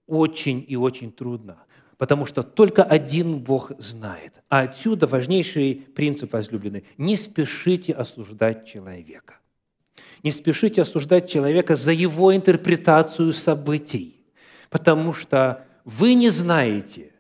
очень 0.06 0.64
и 0.66 0.76
очень 0.76 1.12
трудно, 1.12 1.58
потому 1.96 2.26
что 2.26 2.42
только 2.42 2.82
один 2.82 3.38
Бог 3.38 3.72
знает. 3.78 4.42
А 4.48 4.60
отсюда 4.60 5.06
важнейший 5.06 5.74
принцип 5.94 6.32
возлюбленный– 6.32 6.84
не 6.98 7.16
спешите 7.16 7.92
осуждать 7.92 8.66
человека. 8.66 9.38
Не 10.22 10.30
спешите 10.30 10.82
осуждать 10.82 11.30
человека 11.30 11.76
за 11.76 11.92
его 11.92 12.34
интерпретацию 12.34 13.32
событий, 13.32 14.17
потому 14.70 15.12
что 15.12 15.66
вы 15.84 16.14
не 16.14 16.30
знаете, 16.30 17.12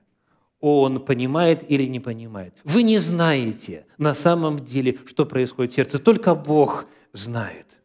он 0.60 1.04
понимает 1.04 1.68
или 1.70 1.84
не 1.84 2.00
понимает. 2.00 2.54
Вы 2.64 2.82
не 2.82 2.98
знаете 2.98 3.86
на 3.96 4.14
самом 4.14 4.58
деле, 4.58 4.98
что 5.06 5.24
происходит 5.24 5.72
в 5.72 5.74
сердце. 5.74 5.98
Только 5.98 6.34
Бог 6.34 6.86
знает. 7.12 7.78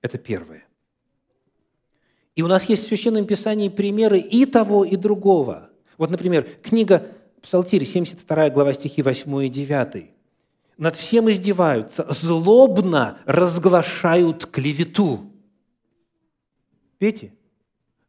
Это 0.00 0.16
первое. 0.16 0.64
И 2.34 2.42
у 2.42 2.46
нас 2.46 2.68
есть 2.68 2.84
в 2.84 2.88
Священном 2.88 3.26
Писании 3.26 3.68
примеры 3.68 4.18
и 4.18 4.46
того, 4.46 4.84
и 4.84 4.96
другого. 4.96 5.70
Вот, 5.98 6.10
например, 6.10 6.48
книга 6.62 7.06
Псалтирь, 7.42 7.84
72 7.84 8.50
глава 8.50 8.72
стихи 8.72 9.02
8 9.02 9.46
и 9.46 9.48
9 9.48 10.10
над 10.80 10.96
всем 10.96 11.30
издеваются, 11.30 12.06
злобно 12.10 13.18
разглашают 13.26 14.46
клевету. 14.46 15.30
Видите? 16.98 17.34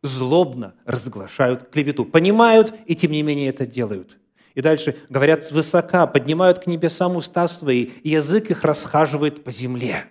Злобно 0.02 0.74
разглашают 0.86 1.70
клевету. 1.70 2.06
Понимают 2.06 2.74
и 2.86 2.96
тем 2.96 3.12
не 3.12 3.22
менее 3.22 3.50
это 3.50 3.66
делают. 3.66 4.18
И 4.56 4.62
дальше 4.62 4.98
говорят 5.10 5.44
свысока, 5.44 6.08
поднимают 6.08 6.60
к 6.60 6.68
небесам 6.68 7.16
уста 7.16 7.48
свои, 7.48 7.84
и 7.84 8.10
язык 8.10 8.52
их 8.52 8.64
расхаживает 8.64 9.44
по 9.44 9.52
земле. 9.52 10.06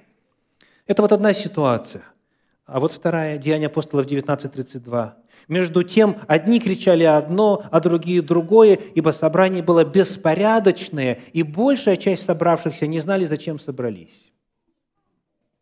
Это 0.86 1.02
вот 1.02 1.12
одна 1.12 1.32
ситуация. 1.32 2.04
А 2.64 2.80
вот 2.80 2.92
вторая, 2.92 3.36
Деяния 3.36 3.66
апостолов 3.66 4.06
19.32. 4.06 5.12
Между 5.48 5.82
тем, 5.82 6.16
одни 6.28 6.60
кричали 6.60 7.02
одно, 7.02 7.64
а 7.70 7.80
другие 7.80 8.22
другое, 8.22 8.78
ибо 8.94 9.10
собрание 9.10 9.62
было 9.62 9.84
беспорядочное, 9.84 11.20
и 11.32 11.42
большая 11.42 11.96
часть 11.96 12.24
собравшихся 12.24 12.86
не 12.86 13.00
знали, 13.00 13.24
зачем 13.24 13.58
собрались. 13.58 14.32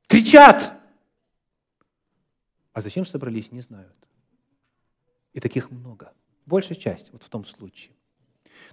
Кричат! 0.06 0.72
А 2.74 2.80
зачем 2.82 3.06
собрались, 3.06 3.50
не 3.50 3.62
знают. 3.62 4.07
И 5.32 5.40
таких 5.40 5.70
много. 5.70 6.12
Большая 6.46 6.78
часть 6.78 7.12
вот 7.12 7.22
в 7.22 7.28
том 7.28 7.44
случае. 7.44 7.92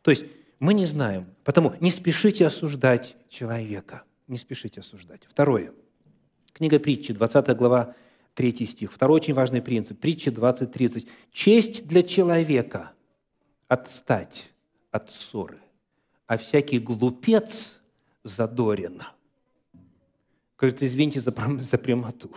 То 0.02 0.12
есть 0.12 0.26
мы 0.60 0.74
не 0.74 0.86
знаем, 0.86 1.28
потому 1.44 1.74
не 1.80 1.92
спешите 1.92 2.46
осуждать 2.48 3.18
человека. 3.30 4.04
Не 4.28 4.38
спешите 4.38 4.80
осуждать. 4.80 5.22
Второе. 5.30 5.74
Книга 6.54 6.80
притчи, 6.80 7.14
20 7.14 7.56
глава, 7.58 7.96
Третий 8.36 8.66
стих. 8.66 8.92
Второй 8.92 9.22
очень 9.22 9.34
важный 9.34 9.62
принцип. 9.62 9.98
Притча 10.00 10.30
20.30. 10.30 11.08
«Честь 11.32 11.88
для 11.88 12.04
человека– 12.04 12.92
отстать 13.70 14.52
от 14.92 15.10
ссоры, 15.10 15.60
а 16.28 16.36
всякий 16.36 16.80
глупец 16.80 17.82
задорен». 18.24 19.02
Говорит, 20.58 20.84
извините 20.84 21.22
за, 21.22 21.34
за 21.60 21.78
прямоту. 21.78 22.30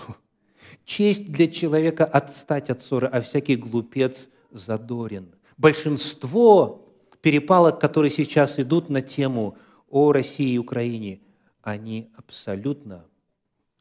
Честь 0.85 1.31
для 1.31 1.47
человека– 1.47 2.05
отстать 2.07 2.71
от 2.71 2.81
ссоры, 2.81 3.07
а 3.07 3.21
всякий 3.21 3.57
глупец 3.57 4.29
задорен. 4.51 5.35
Большинство 5.57 6.89
перепалок, 7.21 7.81
которые 7.81 8.11
сейчас 8.11 8.59
идут 8.59 8.89
на 8.89 9.03
тему 9.03 9.57
о 9.91 10.13
России 10.13 10.53
и 10.53 10.59
Украине, 10.59 11.21
они 11.63 12.11
абсолютно, 12.17 13.05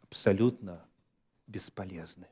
абсолютно 0.03 0.81
бесполезны, 1.47 2.27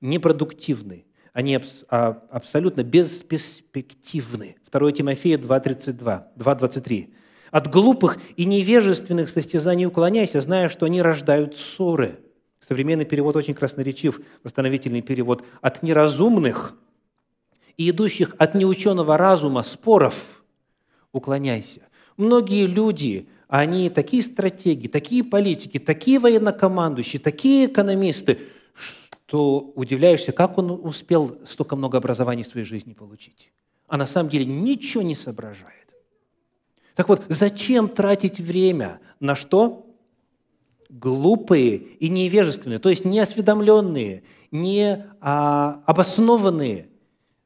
непродуктивны, 0.00 1.06
они 1.32 1.58
а, 1.88 2.22
абсолютно 2.30 2.84
бесперспективны. 2.84 4.56
2 4.70 4.92
Тимофея 4.92 5.38
2.32, 5.38 6.24
2.23. 6.36 7.14
«От 7.50 7.70
глупых 7.70 8.18
и 8.36 8.44
невежественных 8.44 9.28
состязаний 9.28 9.86
уклоняйся, 9.86 10.40
зная, 10.40 10.68
что 10.68 10.86
они 10.86 11.02
рождают 11.02 11.56
ссоры». 11.56 12.20
Современный 12.62 13.04
перевод 13.04 13.34
очень 13.34 13.54
красноречив, 13.54 14.20
восстановительный 14.44 15.02
перевод. 15.02 15.44
«От 15.60 15.82
неразумных 15.82 16.76
и 17.76 17.90
идущих 17.90 18.36
от 18.38 18.54
неученого 18.54 19.16
разума 19.16 19.64
споров 19.64 20.44
уклоняйся». 21.10 21.82
Многие 22.16 22.66
люди, 22.66 23.28
они 23.48 23.90
такие 23.90 24.22
стратеги, 24.22 24.86
такие 24.86 25.24
политики, 25.24 25.78
такие 25.78 26.20
военнокомандующие, 26.20 27.20
такие 27.20 27.66
экономисты, 27.66 28.38
что 29.26 29.72
удивляешься, 29.74 30.30
как 30.30 30.56
он 30.56 30.70
успел 30.70 31.38
столько 31.44 31.74
много 31.74 31.98
образований 31.98 32.44
в 32.44 32.46
своей 32.46 32.66
жизни 32.66 32.92
получить. 32.92 33.50
А 33.88 33.96
на 33.96 34.06
самом 34.06 34.30
деле 34.30 34.44
ничего 34.44 35.02
не 35.02 35.16
соображает. 35.16 35.88
Так 36.94 37.08
вот, 37.08 37.24
зачем 37.28 37.88
тратить 37.88 38.38
время 38.38 39.00
на 39.18 39.34
что? 39.34 39.91
Глупые 40.92 41.76
и 41.76 42.08
невежественные, 42.08 42.78
то 42.78 42.88
есть 42.88 43.04
неосведомленные, 43.04 44.22
не 44.50 45.06
а, 45.20 45.82
обоснованные. 45.86 46.88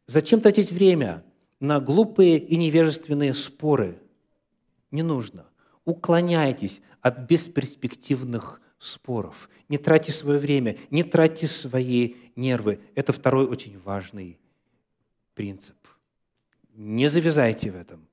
Зачем 0.07 0.41
тратить 0.41 0.71
время 0.71 1.25
на 1.61 1.81
глупые 1.81 2.39
и 2.39 2.57
невежественные 2.57 3.35
споры? 3.35 3.99
Не 4.91 5.03
нужно 5.03 5.47
уклоняйтесь 5.87 6.83
от 7.01 7.21
бесперспективных 7.21 8.61
споров. 8.77 9.49
Не 9.71 9.79
тратьте 9.79 10.13
свое 10.13 10.39
время, 10.39 10.77
не 10.91 11.03
тратьте 11.03 11.47
свои 11.47 12.17
нервы. 12.35 12.81
Это 12.95 13.15
второй 13.15 13.47
очень 13.47 13.79
важный 13.79 14.39
принцип. 15.35 15.77
Не 16.75 17.09
завязайте 17.09 17.71
в 17.71 17.77
этом, 17.77 18.07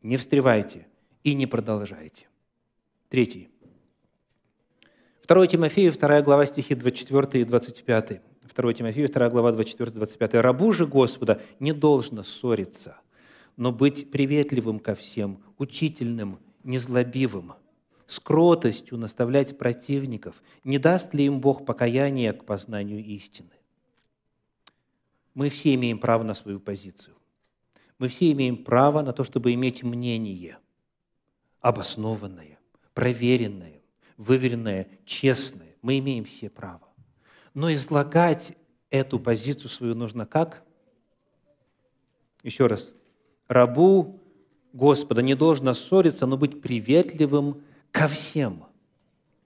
не 0.00 0.16
встревайте 0.16 0.86
и 1.24 1.34
не 1.34 1.46
продолжайте. 1.46 2.26
Третий. 3.10 3.50
2 5.28 5.46
Тимофею, 5.46 5.92
2 5.92 6.22
глава, 6.22 6.46
стихи 6.46 6.74
24 6.74 7.42
и 7.42 7.44
25. 7.44 8.22
2 8.56 8.72
Тимофею, 8.72 9.08
2 9.10 9.28
глава, 9.28 9.52
24-25. 9.52 10.40
«Рабу 10.40 10.72
же 10.72 10.86
Господа 10.86 11.42
не 11.60 11.74
должно 11.74 12.22
ссориться, 12.22 12.96
но 13.58 13.70
быть 13.70 14.10
приветливым 14.10 14.78
ко 14.78 14.94
всем, 14.94 15.44
учительным, 15.58 16.38
незлобивым, 16.64 17.52
с 18.06 18.20
кротостью 18.20 18.96
наставлять 18.96 19.58
противников, 19.58 20.42
не 20.64 20.78
даст 20.78 21.12
ли 21.12 21.26
им 21.26 21.42
Бог 21.42 21.66
покаяния 21.66 22.32
к 22.32 22.46
познанию 22.46 23.04
истины? 23.04 23.52
Мы 25.34 25.50
все 25.50 25.74
имеем 25.74 25.98
право 25.98 26.22
на 26.22 26.32
свою 26.32 26.58
позицию. 26.58 27.16
Мы 27.98 28.08
все 28.08 28.32
имеем 28.32 28.64
право 28.64 29.02
на 29.02 29.12
то, 29.12 29.24
чтобы 29.24 29.52
иметь 29.52 29.82
мнение 29.82 30.56
обоснованное, 31.60 32.58
проверенное, 32.94 33.77
выверенное, 34.18 34.88
честное. 35.06 35.76
Мы 35.80 35.98
имеем 36.00 36.24
все 36.24 36.50
право. 36.50 36.86
Но 37.54 37.72
излагать 37.72 38.54
эту 38.90 39.18
позицию 39.18 39.70
свою 39.70 39.94
нужно 39.94 40.26
как? 40.26 40.62
Еще 42.42 42.66
раз. 42.66 42.92
Рабу 43.46 44.20
Господа 44.72 45.22
не 45.22 45.34
должно 45.34 45.72
ссориться, 45.72 46.26
но 46.26 46.36
быть 46.36 46.60
приветливым 46.60 47.62
ко 47.90 48.06
всем, 48.06 48.66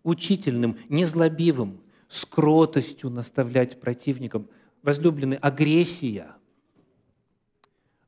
учительным, 0.03 0.79
незлобивым, 0.89 1.81
с 2.09 2.27
кротостью 2.27 3.09
наставлять 3.09 3.81
противникам. 3.81 4.49
Возлюбленный, 4.83 5.37
агрессия, 5.37 6.35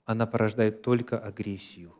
она 0.05 0.26
порождает 0.26 0.82
только 0.82 1.18
агрессию. 1.18 1.95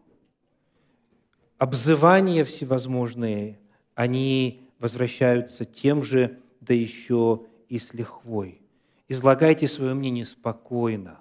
Обзывания 1.57 2.45
всевозможные, 2.45 3.61
они 3.95 4.69
возвращаются 4.79 5.65
тем 5.65 6.03
же, 6.03 6.41
да 6.61 6.75
еще 6.75 7.47
и 7.69 7.79
с 7.79 7.95
лихвой. 7.95 8.61
Излагайте 9.09 9.69
свое 9.69 9.95
мнение 9.95 10.25
спокойно, 10.25 11.21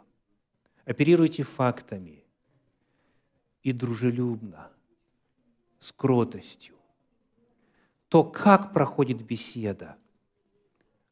оперируйте 0.86 1.43
фактами– 1.43 2.19
и 3.63 3.71
дружелюбно, 3.71 4.71
с 5.80 5.91
кротостью. 5.91 6.76
То, 8.09 8.24
как 8.24 8.74
проходит 8.74 9.26
беседа, 9.26 9.97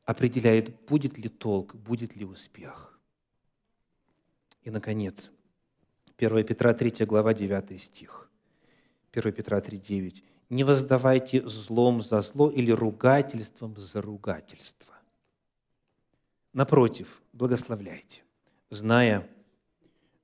определяет, 0.04 0.80
будет 0.86 1.18
ли 1.18 1.30
толк, 1.30 1.74
будет 1.76 2.16
ли 2.16 2.26
успех. 2.26 3.00
И, 4.62 4.70
наконец, 4.70 5.32
1 6.18 6.46
Петра 6.46 6.74
3 6.74 7.06
глава 7.06 7.34
9 7.34 7.82
стих. 7.82 8.30
1 9.14 9.34
Петра 9.34 9.60
3, 9.60 9.78
9. 9.78 10.24
«Не 10.52 10.66
воздавайте 10.66 11.48
злом 11.48 12.02
за 12.02 12.20
зло 12.20 12.52
или 12.52 12.72
ругательством 12.72 13.74
за 13.78 14.02
ругательство». 14.02 14.94
Напротив, 16.52 17.22
благословляйте, 17.32 18.24
зная, 18.70 19.30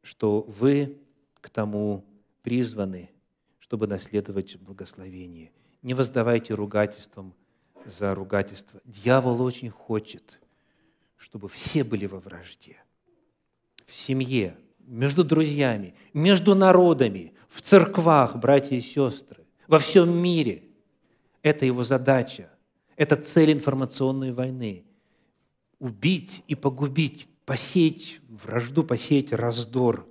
что 0.01 0.41
вы 0.41 0.97
к 1.39 1.49
тому 1.49 2.03
призваны, 2.41 3.09
чтобы 3.59 3.87
наследовать 3.87 4.57
благословение. 4.57 5.53
Не 5.81 5.93
воздавайте 5.93 6.53
ругательством 6.53 7.33
за 7.85 8.13
ругательство. 8.13 8.81
Дьявол 8.83 9.41
очень 9.41 9.69
хочет, 9.69 10.41
чтобы 11.15 11.47
все 11.47 11.85
были 11.85 12.05
во 12.05 12.19
вражде. 12.19 12.75
В 13.85 13.95
семье, 13.95 14.57
между 14.79 15.23
друзьями, 15.23 15.95
между 16.13 16.53
народами, 16.53 17.33
в 17.47 17.61
церквах, 17.61 18.35
братья 18.35 18.75
и 18.75 18.81
сестры, 18.81 19.46
во 19.67 19.79
всем 19.79 20.17
мире. 20.17 20.63
Это 21.41 21.65
его 21.65 21.83
задача. 21.83 22.49
Это 22.95 23.15
цель 23.15 23.51
информационной 23.51 24.31
войны. 24.31 24.85
Убить 25.79 26.43
и 26.47 26.55
погубить, 26.55 27.27
посеять 27.45 28.19
вражду, 28.27 28.83
посеять 28.83 29.33
раздор. 29.33 30.07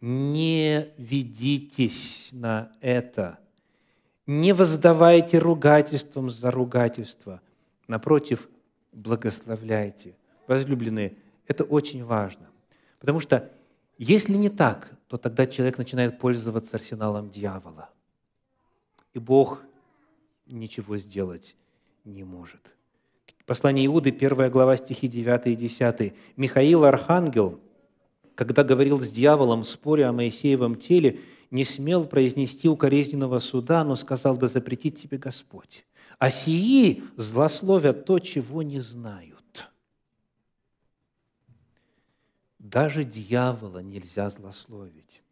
Не 0.00 0.92
ведитесь 0.96 2.28
на 2.32 2.72
это. 2.80 3.38
Не 4.26 4.52
воздавайте 4.52 5.38
ругательством 5.38 6.30
за 6.30 6.50
ругательство. 6.50 7.40
Напротив, 7.88 8.48
благословляйте. 8.92 10.16
Возлюбленные, 10.46 11.16
это 11.46 11.64
очень 11.64 12.04
важно. 12.04 12.46
Потому 13.00 13.20
что 13.20 13.50
если 13.98 14.34
не 14.34 14.48
так, 14.48 14.90
то 15.08 15.16
тогда 15.16 15.46
человек 15.46 15.78
начинает 15.78 16.18
пользоваться 16.18 16.76
арсеналом 16.76 17.30
дьявола. 17.30 17.90
И 19.16 19.18
Бог 19.18 19.62
ничего 20.44 20.98
сделать 20.98 21.56
не 22.04 22.22
может. 22.22 22.74
Послание 23.46 23.86
Иуды, 23.86 24.10
1 24.10 24.50
глава, 24.50 24.76
стихи 24.76 25.08
9 25.08 25.46
и 25.46 25.56
10. 25.56 26.12
Михаил 26.36 26.84
Архангел, 26.84 27.58
когда 28.34 28.62
говорил 28.62 29.00
с 29.00 29.08
дьяволом 29.10 29.62
в 29.62 29.68
споре 29.68 30.04
о 30.04 30.12
Моисеевом 30.12 30.74
теле, 30.74 31.20
не 31.50 31.64
смел 31.64 32.04
произнести 32.04 32.68
укоризненного 32.68 33.38
суда, 33.38 33.84
но 33.84 33.96
сказал, 33.96 34.36
да 34.36 34.48
запретит 34.48 34.98
тебе 34.98 35.16
Господь. 35.16 35.86
А 36.18 36.30
сии 36.30 37.02
злословят 37.16 38.04
то, 38.04 38.18
чего 38.18 38.62
не 38.62 38.80
знают. 38.80 39.70
Даже 42.58 43.02
дьявола 43.02 43.78
нельзя 43.78 44.28
злословить. 44.28 45.22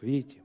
Видите? 0.00 0.43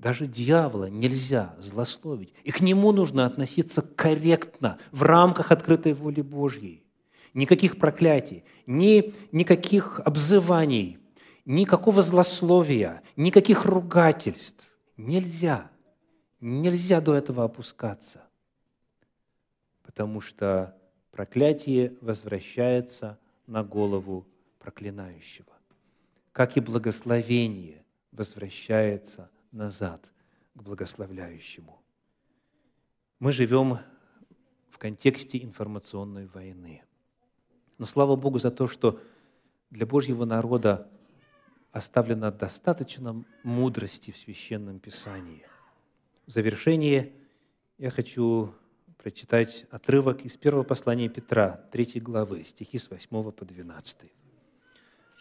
Даже 0.00 0.26
дьявола 0.26 0.86
нельзя 0.86 1.54
злословить. 1.58 2.32
И 2.42 2.50
к 2.50 2.62
нему 2.62 2.90
нужно 2.90 3.26
относиться 3.26 3.82
корректно, 3.82 4.78
в 4.92 5.02
рамках 5.02 5.52
открытой 5.52 5.92
воли 5.92 6.22
Божьей. 6.22 6.86
Никаких 7.34 7.76
проклятий, 7.76 8.42
ни, 8.66 9.12
никаких 9.30 10.00
обзываний, 10.00 10.96
никакого 11.44 12.00
злословия, 12.00 13.02
никаких 13.14 13.66
ругательств. 13.66 14.64
Нельзя. 14.96 15.70
Нельзя 16.40 17.02
до 17.02 17.14
этого 17.14 17.44
опускаться. 17.44 18.22
Потому 19.82 20.22
что 20.22 20.78
проклятие 21.10 21.94
возвращается 22.00 23.18
на 23.46 23.62
голову 23.62 24.26
проклинающего, 24.60 25.52
как 26.32 26.56
и 26.56 26.60
благословение 26.60 27.84
возвращается 28.12 29.28
назад 29.52 30.12
к 30.54 30.62
благословляющему. 30.62 31.80
Мы 33.18 33.32
живем 33.32 33.78
в 34.70 34.78
контексте 34.78 35.42
информационной 35.42 36.26
войны. 36.26 36.82
Но 37.78 37.86
слава 37.86 38.16
Богу 38.16 38.38
за 38.38 38.50
то, 38.50 38.66
что 38.66 39.00
для 39.70 39.86
Божьего 39.86 40.24
народа 40.24 40.90
оставлено 41.72 42.30
достаточно 42.32 43.24
мудрости 43.42 44.10
в 44.10 44.16
Священном 44.16 44.80
Писании. 44.80 45.46
В 46.26 46.30
завершение 46.32 47.12
я 47.78 47.90
хочу 47.90 48.54
прочитать 48.96 49.66
отрывок 49.70 50.22
из 50.22 50.36
первого 50.36 50.62
послания 50.62 51.08
Петра, 51.08 51.64
3 51.72 52.00
главы, 52.00 52.44
стихи 52.44 52.78
с 52.78 52.90
8 52.90 53.32
по 53.32 53.44
12. 53.44 54.12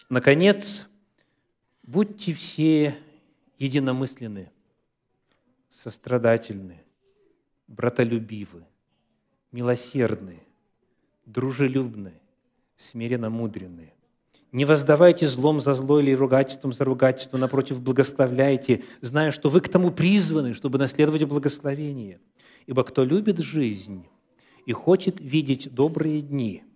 Наконец, 0.10 0.88
будьте 1.84 2.34
все 2.34 2.98
единомысленны, 3.60 4.52
сострадательны, 5.70 6.84
братолюбивы, 7.68 8.66
милосердны, 9.52 10.40
дружелюбны, 11.26 12.14
смиренно 12.78 13.30
мудренны. 13.30 13.94
Не 14.52 14.66
воздавайте 14.66 15.28
злом 15.28 15.60
за 15.60 15.76
зло 15.76 16.00
или 16.00 16.12
ругательством 16.14 16.74
за 16.74 16.84
ругательство, 16.84 17.38
напротив, 17.38 17.80
благословляйте, 17.82 18.84
зная, 19.02 19.30
что 19.30 19.50
вы 19.50 19.62
к 19.62 19.70
тому 19.70 19.92
призваны, 19.92 20.56
чтобы 20.56 20.80
наследовать 20.80 21.24
благословение. 21.26 22.20
Ибо 22.66 22.84
кто 22.84 23.04
любит 23.04 23.38
жизнь 23.38 24.08
и 24.66 24.72
хочет 24.72 25.20
видеть 25.20 25.72
добрые 25.72 26.22
дни– 26.22 26.64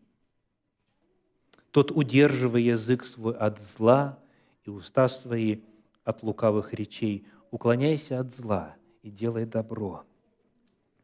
тот 1.73 1.89
удерживай 1.89 2.61
язык 2.61 3.03
свой 3.03 3.35
от 3.35 3.59
зла 3.59 4.19
и 4.63 4.69
уста 4.69 5.07
свои 5.07 5.61
от 6.03 6.23
лукавых 6.23 6.73
речей. 6.73 7.25
Уклоняйся 7.51 8.19
от 8.19 8.31
зла 8.31 8.75
и 9.01 9.09
делай 9.09 9.45
добро. 9.45 10.05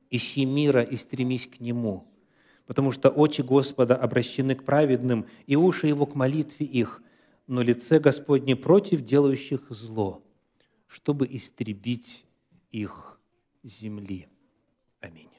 Ищи 0.10 0.46
мира 0.46 0.82
и 0.82 0.96
стремись 0.96 1.48
к 1.48 1.60
нему, 1.60 2.08
потому 2.66 2.92
что 2.92 3.10
очи 3.10 3.42
Господа 3.42 3.96
обращены 3.96 4.56
к 4.56 4.64
праведным, 4.64 5.28
и 5.46 5.56
уши 5.56 5.88
Его 5.88 6.06
к 6.06 6.16
молитве 6.16 6.66
их, 6.66 7.02
но 7.46 7.62
лице 7.62 8.00
Господне 8.00 8.56
против 8.56 9.02
делающих 9.02 9.70
зло, 9.70 10.24
чтобы 10.88 11.28
истребить 11.30 12.26
их 12.72 13.20
земли. 13.64 14.28
Аминь. 15.00 15.30